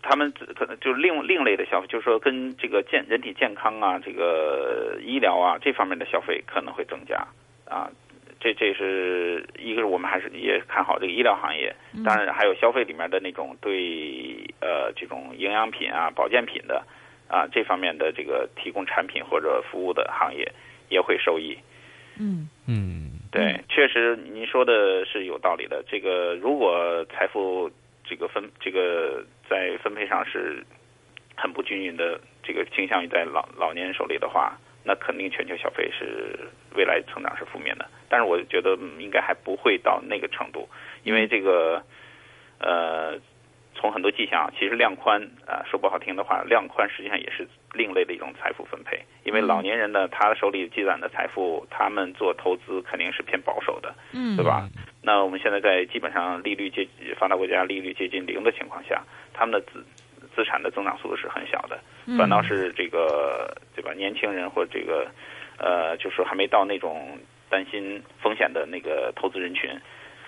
[0.00, 7.16] 他们可能就是另另类的消费，就是说跟这个健人体健康啊，这个医疗啊这方面的消费可能会增加
[7.68, 7.90] 啊。
[8.42, 11.72] 这这是一个是我们还是也看好这个医疗行业，
[12.04, 16.84] 当然还有消费里面的那种对呃这种营养品啊、保健品的
[17.28, 20.50] 啊这方面的这个提供产品或者服务的行业
[20.88, 21.56] 也会受益。
[22.18, 25.84] 嗯嗯，对，确实您说的是有道理的。
[25.86, 27.70] 这个如果财富
[28.02, 30.66] 这个分这个在分配上是
[31.36, 34.58] 很不均匀的，这个倾向于在老老年人手里的话。
[34.84, 36.38] 那肯定全球消费是
[36.74, 40.68] 未来成长是负面的，但是我觉得应该还不会到那个程度，
[41.04, 41.82] 因为这个，
[42.58, 43.18] 呃，
[43.74, 54.68] 从很多迹象，其实量宽啊，说不好听的话，量宽实际上也是另类的一种财富分配，因为老年人呢，他手里积攒的财富，他们做投资肯定是偏保守的，嗯，对吧？
[55.02, 56.86] 那我们现在在基本上利率接
[57.18, 59.84] 发达国家利率接近零的情况下，他们的资
[60.34, 61.78] 资产的增长速度是很小的。
[62.18, 63.92] 反倒是这个对吧？
[63.94, 65.06] 年轻人或这个
[65.58, 67.18] 呃，就是还没到那种
[67.48, 69.70] 担心风险的那个投资人群，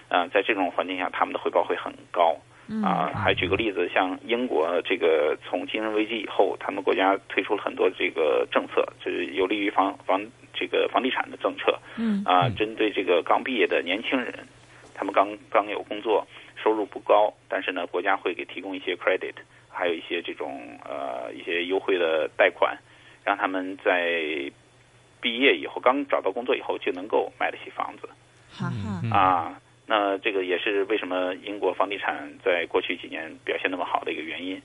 [0.09, 2.37] 啊，在这种环境下，他们的回报会很高。
[2.83, 10.19] 啊，还举个例子，像英国这个从金融危机以后，他们国家推出了很多这个政策，就是有利于房房
[10.55, 11.79] 这个房地产的政策。
[11.99, 14.33] 嗯啊，针对这个刚毕业的年轻人，
[14.95, 19.35] 他们刚刚有工作，收入不高，但是呢，国家会给提供一些 credit。
[19.75, 22.79] 还有一些这种呃一些优惠的贷款，
[23.25, 24.51] 让他们在
[25.21, 28.09] 毕业以后刚找到工作以后就能够买得起房子。
[28.51, 34.63] 哈哈啊，那这个也是为什么英国房地产在过去几年表现那么好的一个原因。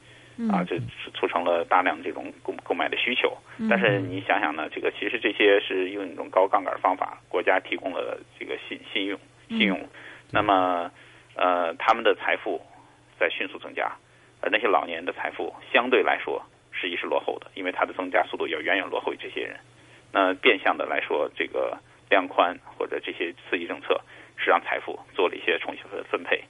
[0.50, 0.80] 啊，这
[1.14, 3.38] 促成了大量这种购购买的需求。
[3.70, 9.20] 但是你想想呢，这个其实这些是用一种高杠杆方法，国家提供了这个信信用
[9.50, 9.78] 信用，
[10.32, 10.90] 那么
[11.36, 12.62] 呃他们的财富
[13.20, 13.92] 在迅速增加。
[14.42, 19.60] 而那些老年人的财富相对来说实际是落后的，因为它的增加速度要远远落后于这些人。
[20.12, 21.78] 那变相的来说，这个
[22.10, 24.00] 量宽或者这些刺激政策
[24.38, 26.44] 是让财富做了一些重新的分配。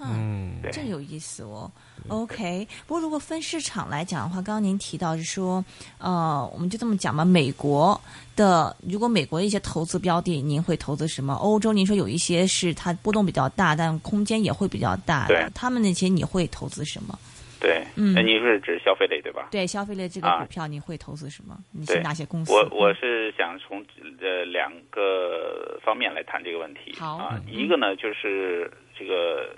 [0.00, 1.70] 嗯，这有意思哦。
[2.08, 5.64] OK，不过如果分市场来讲的话，刚刚您提到是说，
[5.98, 8.00] 呃，我们就这么讲吧，美国
[8.34, 11.34] 的如果美国的一些投资标的，您会投资什么？
[11.34, 17.18] 欧洲您说有一些是它波动比较大，但空间也会比较大对，他们那些你会投资什么？
[17.60, 19.48] 对，嗯，那您是指消费类对吧？
[19.50, 21.58] 对，消费类这个股票你会投资什么？
[21.72, 22.52] 你是哪些公司？
[22.52, 23.84] 我我是想从
[24.20, 26.94] 呃两个方面来谈这个问题。
[26.98, 29.54] 好啊，一个呢就是这个。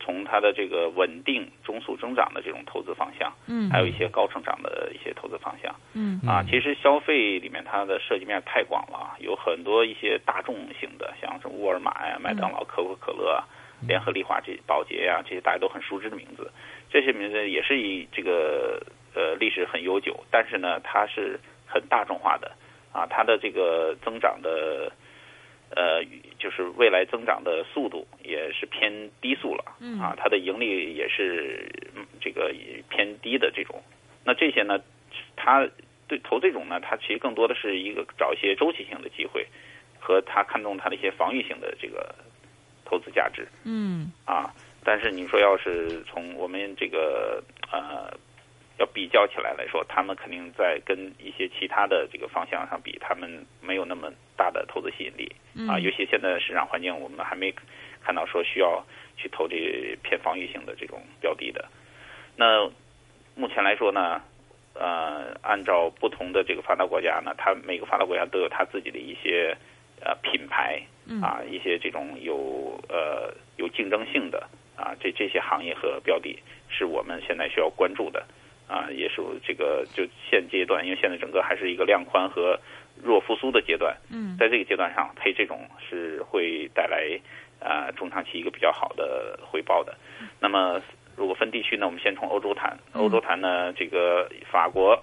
[0.00, 6.18] 从它的这个稳定中速增长的这种投资方向，嗯，还有一些高成长的一些投资方向，嗯。
[6.26, 13.44] 啊，其实消费里面它的涉及面太广了，有很多一些大众型的，像什么沃尔玛呀、麦当劳、可口可乐、
[13.86, 16.50] 联合利华这宝洁呀，这些大家都很熟知的名字，
[16.90, 18.82] 这些名字也是以这个
[19.14, 22.50] 呃历史很悠久，但是呢，它是很大众化的。
[22.92, 24.90] 啊，它的这个增长的。
[25.76, 26.04] 呃，
[26.38, 29.64] 就是未来增长的速度也是偏低速了，
[30.00, 31.70] 啊，它的盈利也是
[32.20, 32.52] 这个
[32.88, 33.80] 偏低的这种。
[34.24, 34.80] 那这些呢，
[35.36, 35.68] 它
[36.08, 39.46] 对投这种呢，它其实更多的是一个找一些周期性的机会，
[39.98, 42.14] 和它看中它的一些防御性的这个
[42.84, 43.46] 投资价值。
[43.64, 44.52] 嗯，啊，
[44.84, 48.12] 但是你说要是从我们这个呃。
[48.80, 55.30] 要比较起来来说，他们肯定在跟一些其他的这个方向上比，他们没有那么大的投资吸引力
[55.68, 55.78] 啊。
[55.78, 57.54] 尤其现在市场环境，我们还没
[58.02, 58.82] 看到说需要
[59.18, 59.54] 去投这
[60.02, 61.68] 偏防御性的这种标的的。
[62.36, 62.70] 那
[63.34, 64.22] 目前来说呢，
[64.72, 69.54] 呃，按照不同的这个发达国家呢，它每个发达国家都有它自己的一些
[70.00, 70.80] 呃品牌
[71.20, 76.38] 啊，一些这种有呃有竞争性的啊，这这些行业和标的，
[76.70, 78.24] 是我们现在需要关注的。
[78.70, 82.56] 啊，也是这个就现阶段，因为现在整个还是一个量宽和
[83.02, 83.96] 弱复苏的阶段。
[84.12, 87.20] 嗯，在这个阶段上配这种是会带来
[87.58, 89.96] 啊中长期一个比较好的回报的。
[90.38, 90.80] 那么
[91.16, 92.78] 如果分地区呢，我们先从欧洲谈。
[92.92, 94.96] 欧洲谈呢，这个法国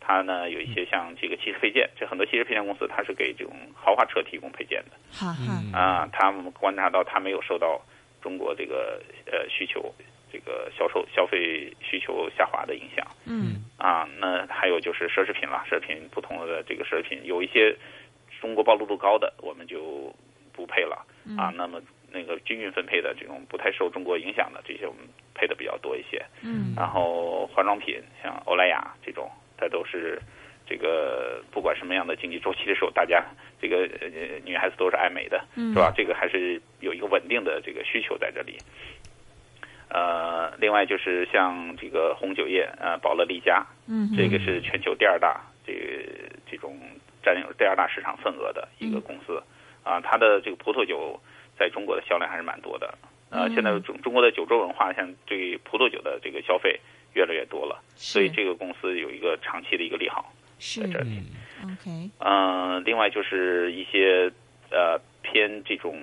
[0.00, 4.98] 它呢有一些像这个汽车配件，这很多汽车配件公司它是给这种豪华车提供配件的。
[5.10, 5.62] 哈哈。
[5.72, 7.80] 啊，他们观察到它没有受到
[8.20, 9.00] 中国这个
[9.32, 9.94] 呃需求。
[10.34, 17.72] 这个销售消费需求下滑的影响，嗯啊，那还有就是奢侈品了，奢侈品不同的这个奢侈品有一些
[18.40, 20.12] 中国暴露度高的，我们就
[20.52, 21.06] 不配了
[21.38, 21.54] 啊。
[21.54, 26.20] 那么那个均匀分配的这种不太受中国影响的这些，我们配的比较多一些。
[26.42, 30.20] 嗯，然后化妆品像欧莱雅这种，它都是
[30.66, 33.24] 这个不管什么样的经济周期的时候，大家
[33.62, 33.88] 这个
[34.44, 35.92] 女孩子都是爱美的，是吧？
[35.96, 38.58] 这个还是有一个稳定的这个需求在这里。
[39.94, 45.78] 呃，另外就是像这个红酒业，呃，宝乐利家，嗯，这个是全球第二大，这个
[46.50, 46.76] 这种
[47.22, 49.40] 占有第二大市场份额的一个公司，
[49.84, 51.20] 啊，它的这个葡萄酒
[51.56, 52.92] 在中国的销量还是蛮多的，
[53.30, 56.80] 呃，现在中中国的酒桌文化，像对葡萄酒的这个消费
[57.12, 61.22] 越来越多了，所以这个公司有一个长期的一个利好在这里。
[61.62, 64.28] OK，嗯，另外就是一些
[64.72, 65.96] 呃偏这种，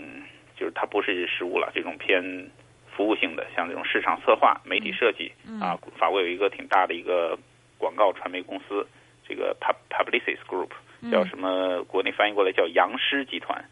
[0.55, 2.49] 就是它不是食物了，这种偏。
[2.95, 7.37] 服务性的，像这种市场策划、媒体设计啊，法国有一个挺大的一个
[7.77, 8.85] 广告传媒公司，
[9.27, 10.69] 这个 Pub Publicis Group，
[11.11, 11.83] 叫什么？
[11.85, 13.63] 国内翻译过来叫杨狮集团。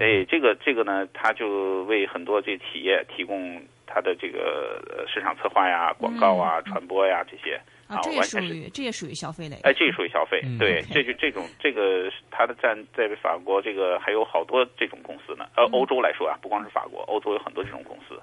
[0.00, 7.60] 哎，这个这个呢，他就为很多这企业提供他的这个市场策划呀、广告啊、传播呀这些
[7.96, 9.56] 啊，这也属于这也属于消费类。
[9.64, 10.40] 哎，这也属于消费。
[10.58, 15.46] 对，这就这种这个它的占在法国这个还有好多这种公司呢。
[15.56, 18.20] 呃，欧洲来说啊，不光是法国，欧洲有很多这种公司。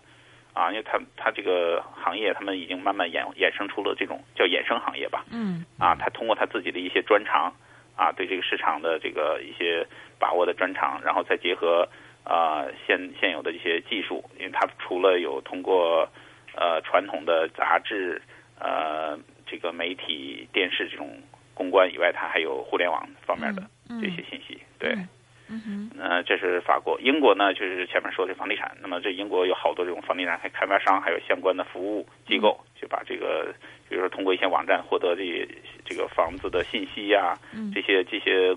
[0.52, 5.24] 啊，因为它它这个行业，他们已经慢慢衍衍生出了这种叫衍生行业吧。
[5.32, 5.64] 嗯。
[5.78, 7.54] 啊，他通过他自己的一些专长，
[7.96, 9.86] 啊，对这个市场的这个一些
[10.18, 11.88] 把握的专长，然后再结合
[12.24, 16.10] 啊现现有的一些技术，因为他除了有通过
[16.56, 18.22] 呃传统的杂志、
[18.60, 19.18] 呃
[19.50, 21.18] 这个媒体、电视这种
[21.54, 23.64] 公关以外，它还有互联网方面的
[24.02, 24.96] 这些信息，对。
[25.52, 28.78] 嗯哼，呃，这是法国，英国呢，就是前面说的房地产。
[28.84, 33.52] 那么这英国有好多这种房地产开发商，还有相关的服务机构，就把这个，
[33.90, 35.48] 比如说通过一些网站获得这
[35.84, 37.36] 这个房子的信息呀，
[37.74, 38.56] 这些这些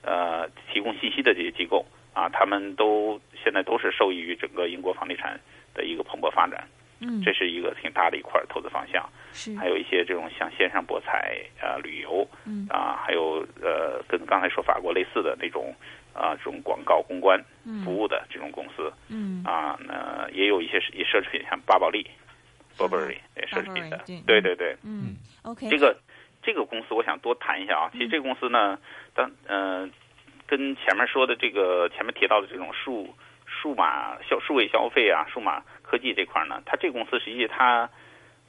[0.00, 1.84] 呃提供信息的这些机构
[2.14, 5.38] 啊，他们都现在都是受益于整个英国房地产
[5.74, 6.66] 的一个蓬勃发展。
[7.00, 9.08] 嗯，这是一个挺大的一块投资方向。
[9.32, 15.74] 是，还有一些这种像线上博彩啊、旅游，嗯啊，还有呃跟刚才说法国类似的那种。
[16.14, 17.44] 啊，这种广告公关
[17.84, 22.08] 服务的这种公司，嗯啊，那也有一些以奢侈品，像巴宝莉
[22.78, 23.16] ，Burberry，
[23.48, 25.96] 奢侈品的，对对对，嗯，OK，这个
[26.40, 27.90] 这个公司我想多谈一下啊。
[27.92, 28.78] 其实这个公司呢，
[29.12, 29.90] 当嗯，
[30.46, 33.12] 跟前面说的这个前面提到的这种数
[33.44, 35.64] 数码消数位消费啊，数码
[35.94, 37.88] 科技这块呢，它这公司实际它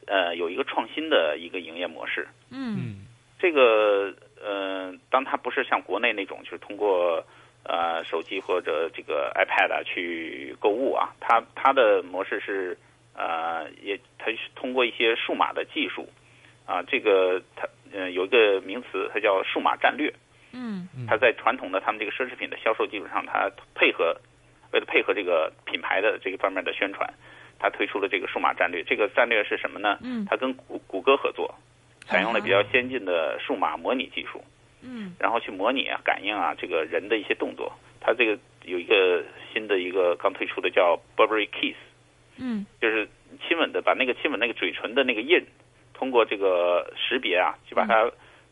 [0.07, 2.27] 呃有一个创新的一个营业模式。
[2.49, 3.05] 嗯
[3.37, 4.11] 这个
[4.43, 7.23] 呃，当它不是像国内那种，就是通过
[7.63, 12.75] 呃手机或者这个 iPad 啊去购物啊，它它的模式是
[13.13, 16.09] 呃也它是通过一些数码的技术
[16.65, 20.11] 啊，这个它呃有一个名词，它叫数码战略。
[20.53, 24.17] 嗯它在传统的他们这个奢侈品的销售基础上，它配合
[24.75, 27.09] 为了配合这个品牌的这个方面的宣传，
[27.57, 28.83] 它推出了这个数码战略。
[28.83, 29.97] 这个战略是什么呢？
[30.03, 31.55] 嗯它跟谷谷歌合作，
[32.01, 34.43] 采用了比较先进的数码模拟技术，
[34.83, 37.71] 嗯然后去模拟啊、感应啊这个人的一些动作。
[38.01, 39.23] 它这个有一个
[39.53, 41.77] 新的一个刚推出的叫 Burberry Kiss，
[42.37, 43.07] 嗯就是
[43.47, 45.41] 亲吻的把那个亲吻那个嘴唇的那个印，
[45.93, 48.11] 通过这个识别啊，就把它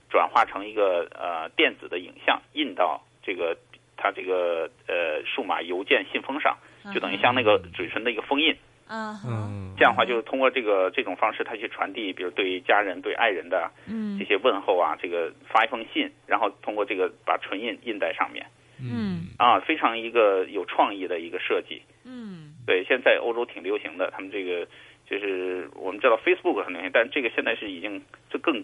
[0.09, 3.57] 转化成一个呃电子的影像，印到这个
[3.97, 6.57] 它这个呃数码邮件信封上，
[6.93, 8.55] 就等于像那个嘴唇的一个封印。
[8.85, 18.45] 啊嗯，这样的话，就是通过这个这种方式，它去传递，比如对家人、对爱人的嗯这些问候啊，这个发一封信，然后通过这个把唇印印在上面
[18.83, 21.81] 嗯啊，非常一个有创意的一个设计。
[22.03, 24.67] 嗯对，现在欧洲挺流行的，他们这个
[25.09, 28.63] 就是我们知道 Facebook 很流行，但这个现在是已经这更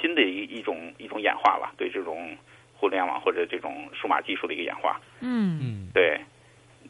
[0.00, 2.36] 新的一一种一种演化了，对这种
[2.80, 4.98] 互联网或者这种数码技术的一个演化。
[5.20, 6.18] 嗯嗯对，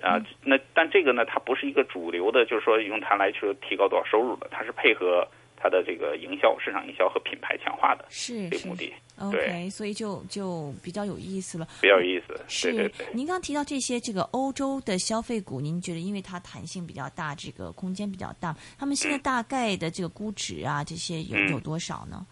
[0.00, 5.26] 啊、那但这个呢，它不是一个主流的，就是说用它来去提高多少收入的，它是配合
[5.56, 11.66] 它的这个营销、市场营销和品牌强化的是是这个目的，OK，所以就就比较有意思了。
[11.82, 12.40] 比较有意思。
[12.48, 13.06] 是对对对。
[13.12, 22.24] 您刚提到这些这个欧洲的消费股，您觉得因为它弹性比较大，这个空间比较大，他们现在大概的这个估值啊，这些有嗯有多少呢？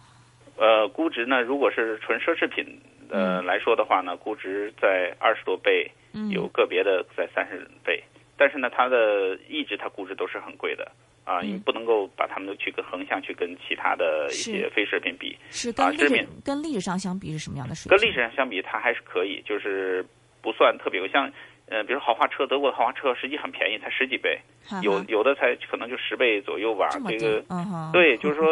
[0.58, 2.80] 呃，估值呢，如果是纯奢侈品
[3.10, 8.02] 呃、来说的话呢，估值在二十多倍，嗯有个别的在三十倍，
[8.36, 10.90] 但是呢，它的一直它估值都是很贵的
[11.24, 17.98] 啊，嗯你不能够把它们都去跟横向去跟其他的一些非奢侈品比，是跟历史、跟历史上相比是什么样的水跟？
[18.00, 20.04] 历史上相比，它还是可以，就是
[20.42, 21.08] 不算特别贵。
[21.08, 21.32] 像
[21.70, 26.98] 呃，比如豪华车，德国的豪华车实际很便宜，才十几倍，哈哈有有的才可能就十倍左右吧这。
[27.10, 28.46] 这个，嗯，对，就是说，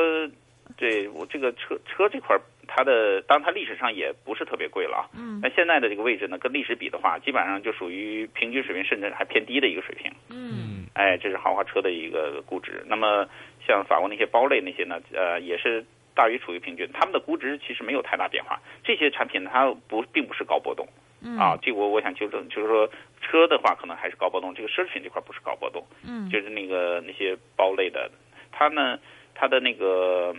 [0.77, 5.09] 对我这个车车这块儿，它的当然它历史上也不是特别贵了啊。
[5.15, 10.13] 嗯那现在的这个位置呢，跟历史比的话，基本上就属于平均水平，甚至还偏低的一个水平。
[10.29, 12.83] 嗯哎，这是豪华车的一个估值。
[12.87, 13.27] 那么
[13.67, 18.61] 像法国那些包类那些呢，呃，也是大于处于平均，他们的估值其实没有太大变化。
[18.85, 20.87] 这些产品，它不并不是高波动
[21.23, 21.57] 嗯啊。
[21.63, 22.87] 这个我我想纠正，就是说
[23.23, 28.11] 车的话可能还是高波动，这个奢侈品这块不是高波动，嗯就是那个那些包类的，
[28.53, 28.99] 它呢，
[29.35, 30.37] 它的那个。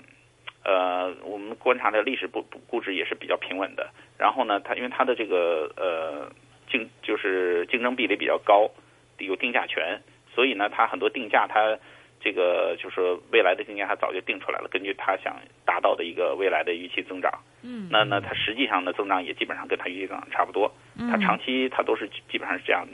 [0.67, 3.89] 呃，我们观察的历史不估值也是比较平稳的。
[4.17, 6.29] 然后呢，它因为它的这个呃
[6.69, 8.69] 竞就是竞争壁垒比较高，
[9.17, 10.01] 有定价权，
[10.35, 11.79] 所以呢，它很多定价它
[12.19, 12.99] 这个就是
[13.31, 17.31] 未来的定价它早就定出来了，根据它想达到的一个未来的预期增长。
[17.63, 20.69] 嗯那那它实际上的增长也基本上跟它预期增长差不多。
[20.99, 22.85] 嗯它长期它都是基本上是这样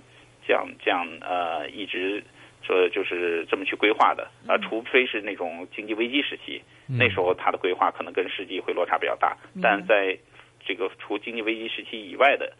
[0.45, 2.23] 这样这样呃一直
[2.63, 10.17] 说就是这么去规划的啊、除非是那种经济危机时期，那时候它的规划可能跟实际会落差比较大，但在
[10.65, 12.53] 这个除经济危机时期以外的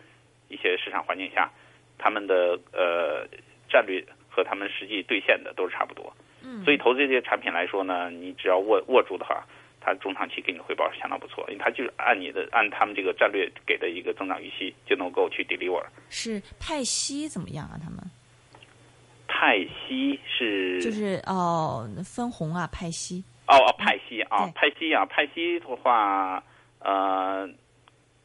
[0.50, 1.50] 一些市场环境下，
[1.98, 3.26] 他们的呃
[3.70, 6.14] 战略和他们实际兑现的都是差不多。
[6.46, 9.46] 嗯所以投资这些产品来说呢，你只要握握住的话，
[9.80, 15.82] 它中长期给你的回报是相当不错，因为它就是按你的按他们这个战略给的一个增长预期就能够去 deliver。
[16.10, 17.80] 是派息怎么样啊？
[17.82, 18.00] 他们
[19.44, 26.42] 派息是就是哦分红啊派息哦哦派息啊派息啊派息的话，
[26.80, 27.46] 呃，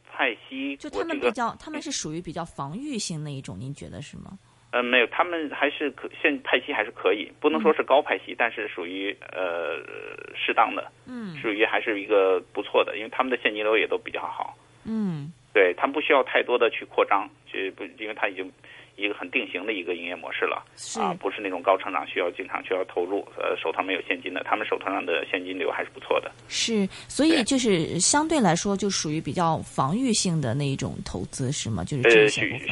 [0.09, 4.39] 派息就他们比较，他们是属于比较防御性那一种，您觉得是吗？
[4.71, 9.75] 呃没有，他们还是可现派息还是可以，不能说是高派息，但是属于呃
[10.37, 14.55] 适当的，嗯属于还是一个不错的，因为他们的现金流也都比较好。
[14.85, 18.49] 嗯对他们不需要太多的去扩张，去不，因为他已经
[18.99, 20.63] 一个很定型的一个营业模式了
[20.99, 26.31] 啊，不是那种高成长需要经常需要投入，呃，手头没有现金的，他们手头上的现金流还是不错的。
[26.47, 31.83] 是，所以就是相对来说就属于比较防御性的那一种投资是吗？
[31.83, 32.67] 就是呃，这些部分。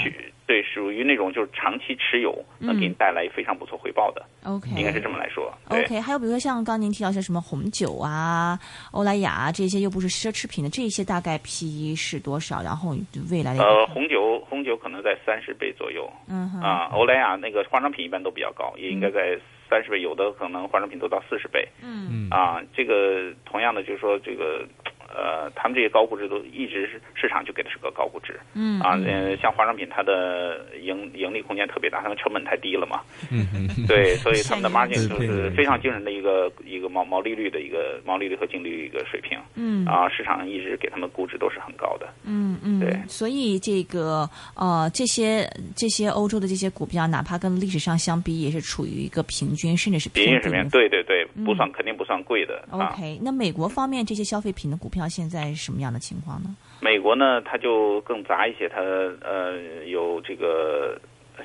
[0.47, 5.53] 对，属于那种就是长期持有能嗯给你带来非常不错回报的，OK，应该是这么来说。
[5.67, 8.57] OK，还有比如说像刚您提到像什么红酒啊、
[8.93, 12.63] 欧莱雅啊这些，又不是奢侈品的，这些大概 PE 是多少？
[12.63, 12.95] 然后
[13.29, 19.37] 未来的呃，红酒红酒可能在三十倍左右嗯哼啊，欧莱雅那个化妆品一般都比较高，也应该在
[19.69, 21.67] 三十倍，有的可能化妆品都到四十倍。
[21.83, 24.65] 嗯嗯啊，这个同样的就是说，这个
[25.07, 28.79] 呃，他们这些高估值都一直是市场就给的是个高估值，嗯。
[28.81, 33.01] 啊，呃，像化妆品它的盈盈利空间特别大，它的成本太低了嘛，
[33.31, 33.47] 嗯。
[33.53, 39.85] 嗯， 对，所以他们的 margin 对就是非常惊人的一个一个毛毛利率的一个毛利率和净利率一个水平，嗯。
[39.85, 42.97] 啊，市场一直给他们估值都是很高的，嗯嗯，对。
[43.07, 50.69] 所以这个呃，这些这些欧洲的这些股票，哪怕跟历史上相比，也是处于一个平均甚至是平均水平，偏低。
[50.71, 52.91] 对对对，不算肯定不算贵的啊。
[52.93, 56.55] OK，那美国方面这些消费品的股票现在是什么样的情况呢？
[56.79, 60.97] 美国呢，它就更杂一些，它呃有这个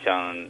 [0.05, 0.47] 像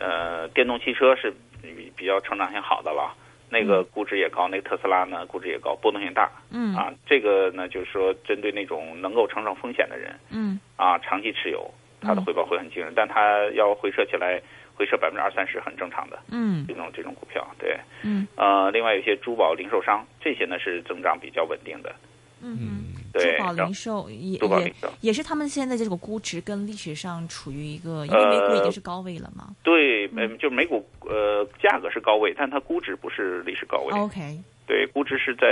[0.00, 3.14] 呃电动汽车是比比较成长性好的了，
[3.50, 6.30] 那个估值也高，那个特斯拉呢估值也高，波动性大。
[6.50, 6.74] 嗯。
[6.74, 6.92] 啊。
[7.06, 10.58] 这个呢就是说针对那种能够承受风险的人嗯。
[10.76, 14.40] 啊，长期持有，它的回报会很惊人，但它要回撤起来，
[14.74, 16.64] 回撤百分之二三十很正常的嗯。
[16.66, 17.76] 这种这种股票，对。
[18.02, 18.26] 嗯。
[18.36, 21.94] 呃，另外有些珠宝零售商，这些呢是增长比较稳定的，
[22.42, 23.36] 嗯嗯，对。
[23.36, 24.74] 珠宝零售也也。
[25.00, 29.48] 也是他们现在这个估值跟历史上处于一个，因为美股已经是高位了嘛。
[29.62, 33.92] 对，嗯，就美股呃价格是高位，但它估值不是历史高位。
[33.92, 35.46] OK，对，估值是在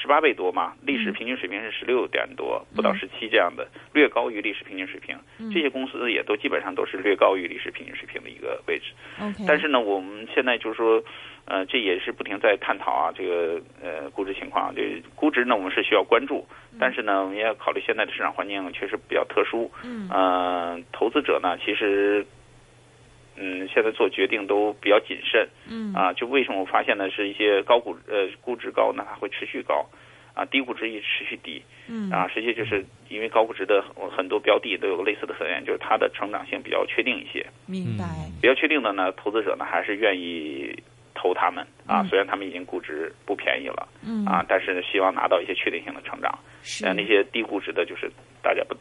[0.00, 5.18] 十八倍多嘛，历史平均水平是十六点多，不到十七这样的，略高于历史平均水平。
[5.52, 8.92] 这些公司也都基本上都是略高于历史平均水平的一个位置。
[9.46, 11.02] 但是呢，我们现在就是说，
[11.46, 14.72] 呃，这也是不停在探讨啊，这个呃估值情况。
[14.74, 16.46] 这估值呢，我们是需要关注，
[16.78, 19.70] 但是呢，我们也要考虑现在的市场环境确实比较特殊。
[19.82, 22.24] 嗯呃，投资者呢，其实，
[23.40, 25.48] 嗯，现在做决定都比较谨慎。
[25.70, 25.92] 嗯。
[25.94, 29.86] 啊，就为什么我发现呢，是一些高股呃估值高呢，它会持续高，
[30.34, 31.62] 啊，低估值也持续低。
[31.88, 32.10] 嗯。
[32.10, 33.82] 啊，实际就是因为高估值的
[34.16, 37.46] 很多标的都有个类似的特点，就是它的成长性比较确定一些。
[37.66, 38.04] 明白。
[38.40, 40.76] 比较确定的呢，投资者呢还是愿意
[41.14, 41.66] 投他们。
[41.86, 43.88] 啊，虽然他们已经估值不便宜了。
[44.06, 44.24] 嗯。
[44.26, 46.38] 啊，但是呢希望拿到一些确定性的成长。
[46.62, 46.84] 是。
[46.86, 48.10] 呃，那些低估值的，就是
[48.42, 48.76] 大家不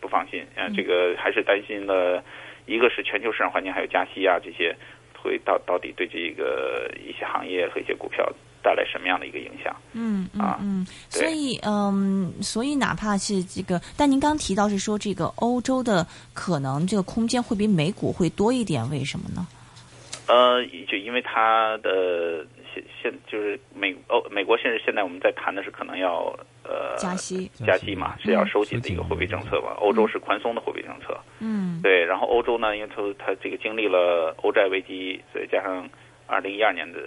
[0.00, 0.44] 不放心。
[0.56, 2.22] 啊，这个还是担心了，
[2.68, 4.76] 一个是全球市场环境还有加息啊这些，
[5.20, 8.30] 会到到底对这个一些行业和一些股票
[8.62, 9.74] 带来什么样的一个影响？
[9.94, 19.46] 嗯嗯啊嗯，所以嗯，所以哪怕是这个，但您刚提到是说这个欧洲的可能这个空间会比美股会多一点，为什么呢？
[20.26, 22.44] 呃，就因为它的
[22.74, 26.38] 现现就是美欧美国现在现在我们在谈的是可能要
[26.68, 29.72] 呃加息加息嘛，是要收紧的一个货币政策嘛。
[29.80, 32.04] 欧洲是宽松的货币政策，嗯对。
[32.04, 35.88] 然后欧洲呢，因为它它这个经历了欧债危机，再加上
[36.26, 36.98] 二零一二年的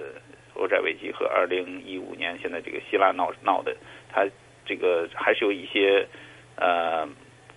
[0.56, 3.76] 欧债危机和二零一五年现在这个希腊闹闹的，
[4.12, 4.26] 它
[4.66, 6.08] 这个还是有一些
[6.56, 7.08] 呃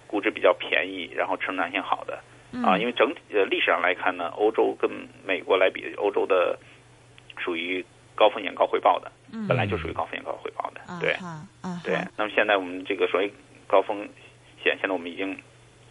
[0.07, 2.19] 估值比较便宜，然后成长性好的。
[2.63, 4.89] 啊，因为整体呃历史上来看呢，欧洲跟
[5.27, 6.57] 美国来比，欧洲的
[7.37, 7.85] 属于
[8.15, 9.49] 高风险高回报的，嗯。
[9.49, 11.17] 本来就属于高风险高回报的，啊对。
[11.83, 11.99] 对。
[12.17, 13.31] 那么现在我们这个所谓
[13.67, 14.09] 高风
[14.63, 15.37] 险，现在我们已经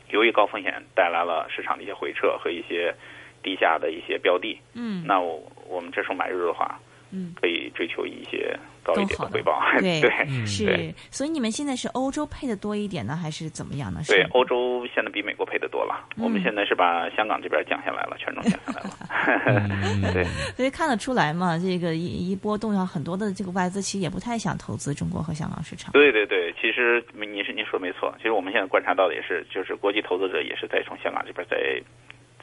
[0.10, 2.96] 由于高风险带来了市场的一些回撤和一些
[3.44, 5.04] 低下的一些标的，嗯。
[5.06, 6.80] 那我我们这时候买入的话，
[7.16, 10.10] 嗯，可以追求一些高一点的回报，对 对。
[10.28, 14.02] 嗯是对，所以你们现在是欧洲配的多一点呢，还是怎么样呢？
[14.08, 16.10] 对，欧洲现在比美国配的多了。
[16.18, 19.70] 我们嗯现在是把香港这边降下来了，权重降下来了。
[19.84, 20.24] 嗯 对，
[20.56, 25.92] 所以看得出来嘛，这个一一波动上，很多的这个外资其实也不太想投资中国和香港市场。
[25.94, 28.12] 对对对，其实您是您说没错。
[28.18, 31.58] 其实我们现在观察到的也是，就是国际投资者也是在从香港这边在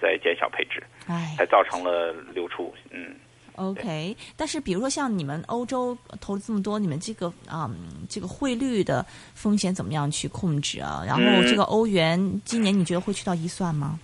[0.00, 2.72] 在减小配置，哎才造成了流出。
[2.90, 3.14] 嗯，
[3.60, 4.16] ，OK。
[4.36, 9.04] 但是比如说像你们欧洲投了这么多，你们这个啊、嗯这个汇率的
[9.34, 11.02] 风险怎么样去控制啊？
[11.06, 13.98] 然后嗯这个欧元今年你觉得会去到一算吗？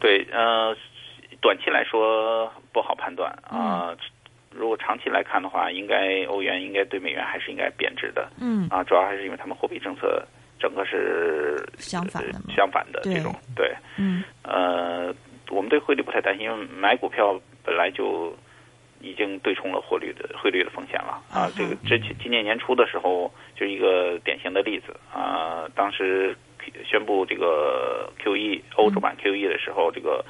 [0.00, 0.76] 对，呃，
[1.40, 3.98] 短期来说不好判断啊、嗯
[4.56, 10.24] 如果长期来看的话，应该欧元应该对美元还是应该贬值的嗯啊，主要还是因为他们货币政策
[10.60, 13.74] 整个是相反的相反的这种对。
[13.98, 15.12] 嗯呃，
[15.50, 18.32] 我们对汇率不太担心，因为买股票本来就
[19.04, 21.50] 已经对冲了汇率的汇率的风险了啊。
[21.56, 25.68] 这个之前今年年初的时候，就是一个典型的例子啊。
[25.74, 26.36] 当时
[26.84, 30.24] 宣布这个 QE 欧洲版 QE 的时候，这个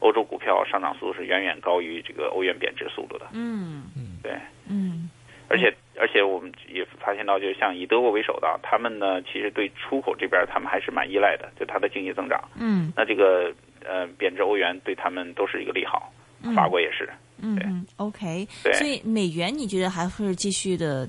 [0.00, 3.26] 欧洲股票上涨速度是远远高于这个欧元贬值速度的。
[3.32, 4.32] 嗯嗯对，
[4.68, 5.08] 嗯
[5.48, 12.40] 而且而且我们也发现到，就是像以德国为首的，他们呢其实对出口这边他们还是蛮依赖的，就它的经济增长。
[12.58, 13.52] 嗯那这个
[13.84, 16.12] 呃贬值欧元对他们都是一个利好，
[16.44, 17.08] 嗯法国也是。
[17.10, 18.46] 嗯嗯，OK。
[18.74, 21.08] 所以美元你觉得还会继续的，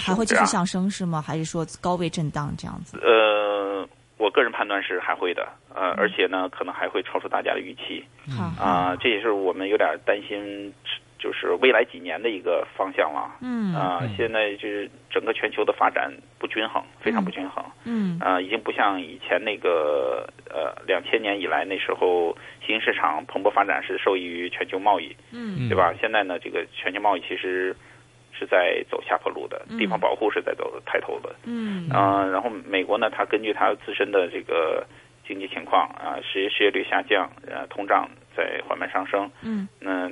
[0.00, 1.20] 还会继续上升是吗？
[1.20, 2.98] 还是说高位震荡这样子？
[3.02, 5.94] 呃，我个人判断是还会的，呃，嗯。
[5.96, 8.04] 而且呢，可能还会超出大家的预期。
[8.36, 8.44] 好。
[8.62, 10.72] 啊、这也是我们有点担心
[11.18, 13.36] 就是未来几年的一个方向了。
[13.40, 17.64] 嗯啊、现在就是整个全球的发展不均衡，非常不均衡。
[17.84, 25.92] 嗯啊、已经不像以前那个呃两千年以来那时候新兴市场蓬勃发展是受益于全球贸易，嗯对吧？
[26.00, 27.74] 现在呢，这个全球贸易其实
[28.32, 31.34] 是在走下坡路的，地方保护是在走抬头的。
[31.44, 34.86] 嗯啊、然后美国呢，它根据它自身的这个
[35.26, 40.08] 经济情况啊，失业失业率下降，呃，通胀在缓慢上升，嗯那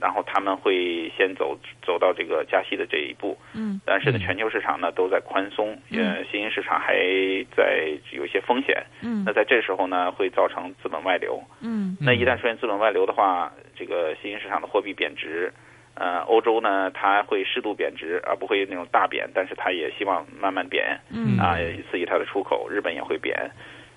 [0.00, 3.80] 然后他们会先走走到这个加息的这一步，嗯。
[3.84, 4.20] 但是呢，嗯。
[4.20, 6.14] 全球市场呢都在宽松，嗯。
[6.14, 6.94] 呃，新兴市场还
[7.56, 9.22] 在有一些风险，嗯。
[9.24, 11.42] 那在这时候呢，会造成资本外流。
[11.60, 11.96] 嗯。
[12.00, 15.52] 那一旦出现资本外流的话，这个新兴市场的货币贬值，
[15.94, 21.38] 呃，欧洲呢它会适度贬值，而不会那种大贬，但是它也希望慢慢贬，嗯。
[21.38, 21.56] 啊，
[21.90, 22.68] 刺激它的出口。
[22.68, 23.50] 日本也会贬，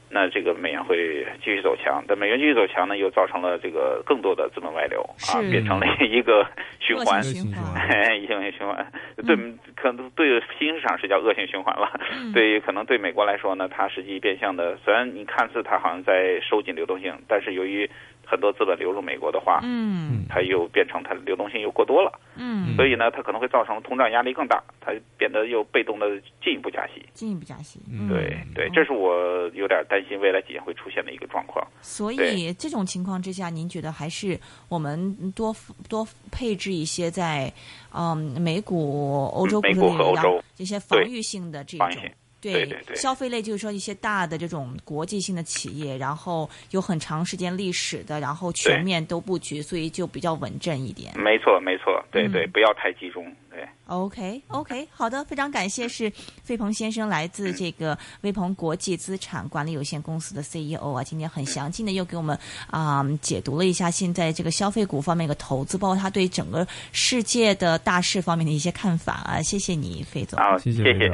[0.09, 2.03] 那这个美元会继续走强。
[2.07, 5.01] 但美元继续走强呢，又造成了这个更多的资本外流
[5.31, 6.45] 啊，变成了一个
[6.79, 7.21] 循环恶。
[7.23, 8.91] 性循环哎， 恶性循环，
[9.25, 9.35] 对，
[9.75, 11.91] 可能对新兴市场是叫恶性循环了。
[12.33, 17.89] 对于可能对美国来说呢，它实际变相的，虽然你看似它好像在收紧流动性，但是由于
[18.29, 27.01] 很多资本流入美国的话，嗯它又变成它的流动性又过多了，嗯，所以呢，它可能会造成通胀压力更大，它变得又被动的进一步加息。
[27.13, 27.79] 进一步加息。
[27.89, 31.65] 嗯对对，这是我有点担心未来几年会出现的一个状况。
[31.81, 35.55] 所以这种情况之下，您觉得还是我们多
[35.87, 37.51] 多配置一些在
[37.93, 42.11] 嗯美股、欧洲股美股和欧洲这些防御性的这种防御性。
[42.39, 51.11] 对对对消费类就是说一些大的这种国际性的企业，然后有很长时间历史的，然后全面都布局，所以就比较稳阵一点。
[51.19, 53.25] 没错没错，对嗯对，不要太集中。
[53.49, 56.11] 对，OK OK，好的，非常感谢，是
[56.43, 62.37] 费鹏先生来自这个威鹏国际资产管理有限公司的 CEO 啊，今天很详尽的又给我们
[62.69, 70.39] 啊、解读了一下现在这个消费股方面的投资，包括他对整个世界的大势方面的一些看法啊，谢谢你，费总。
[70.39, 71.09] 好，谢谢谢谢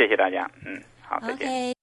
[0.00, 1.79] 谢谢大家，嗯，好，再见。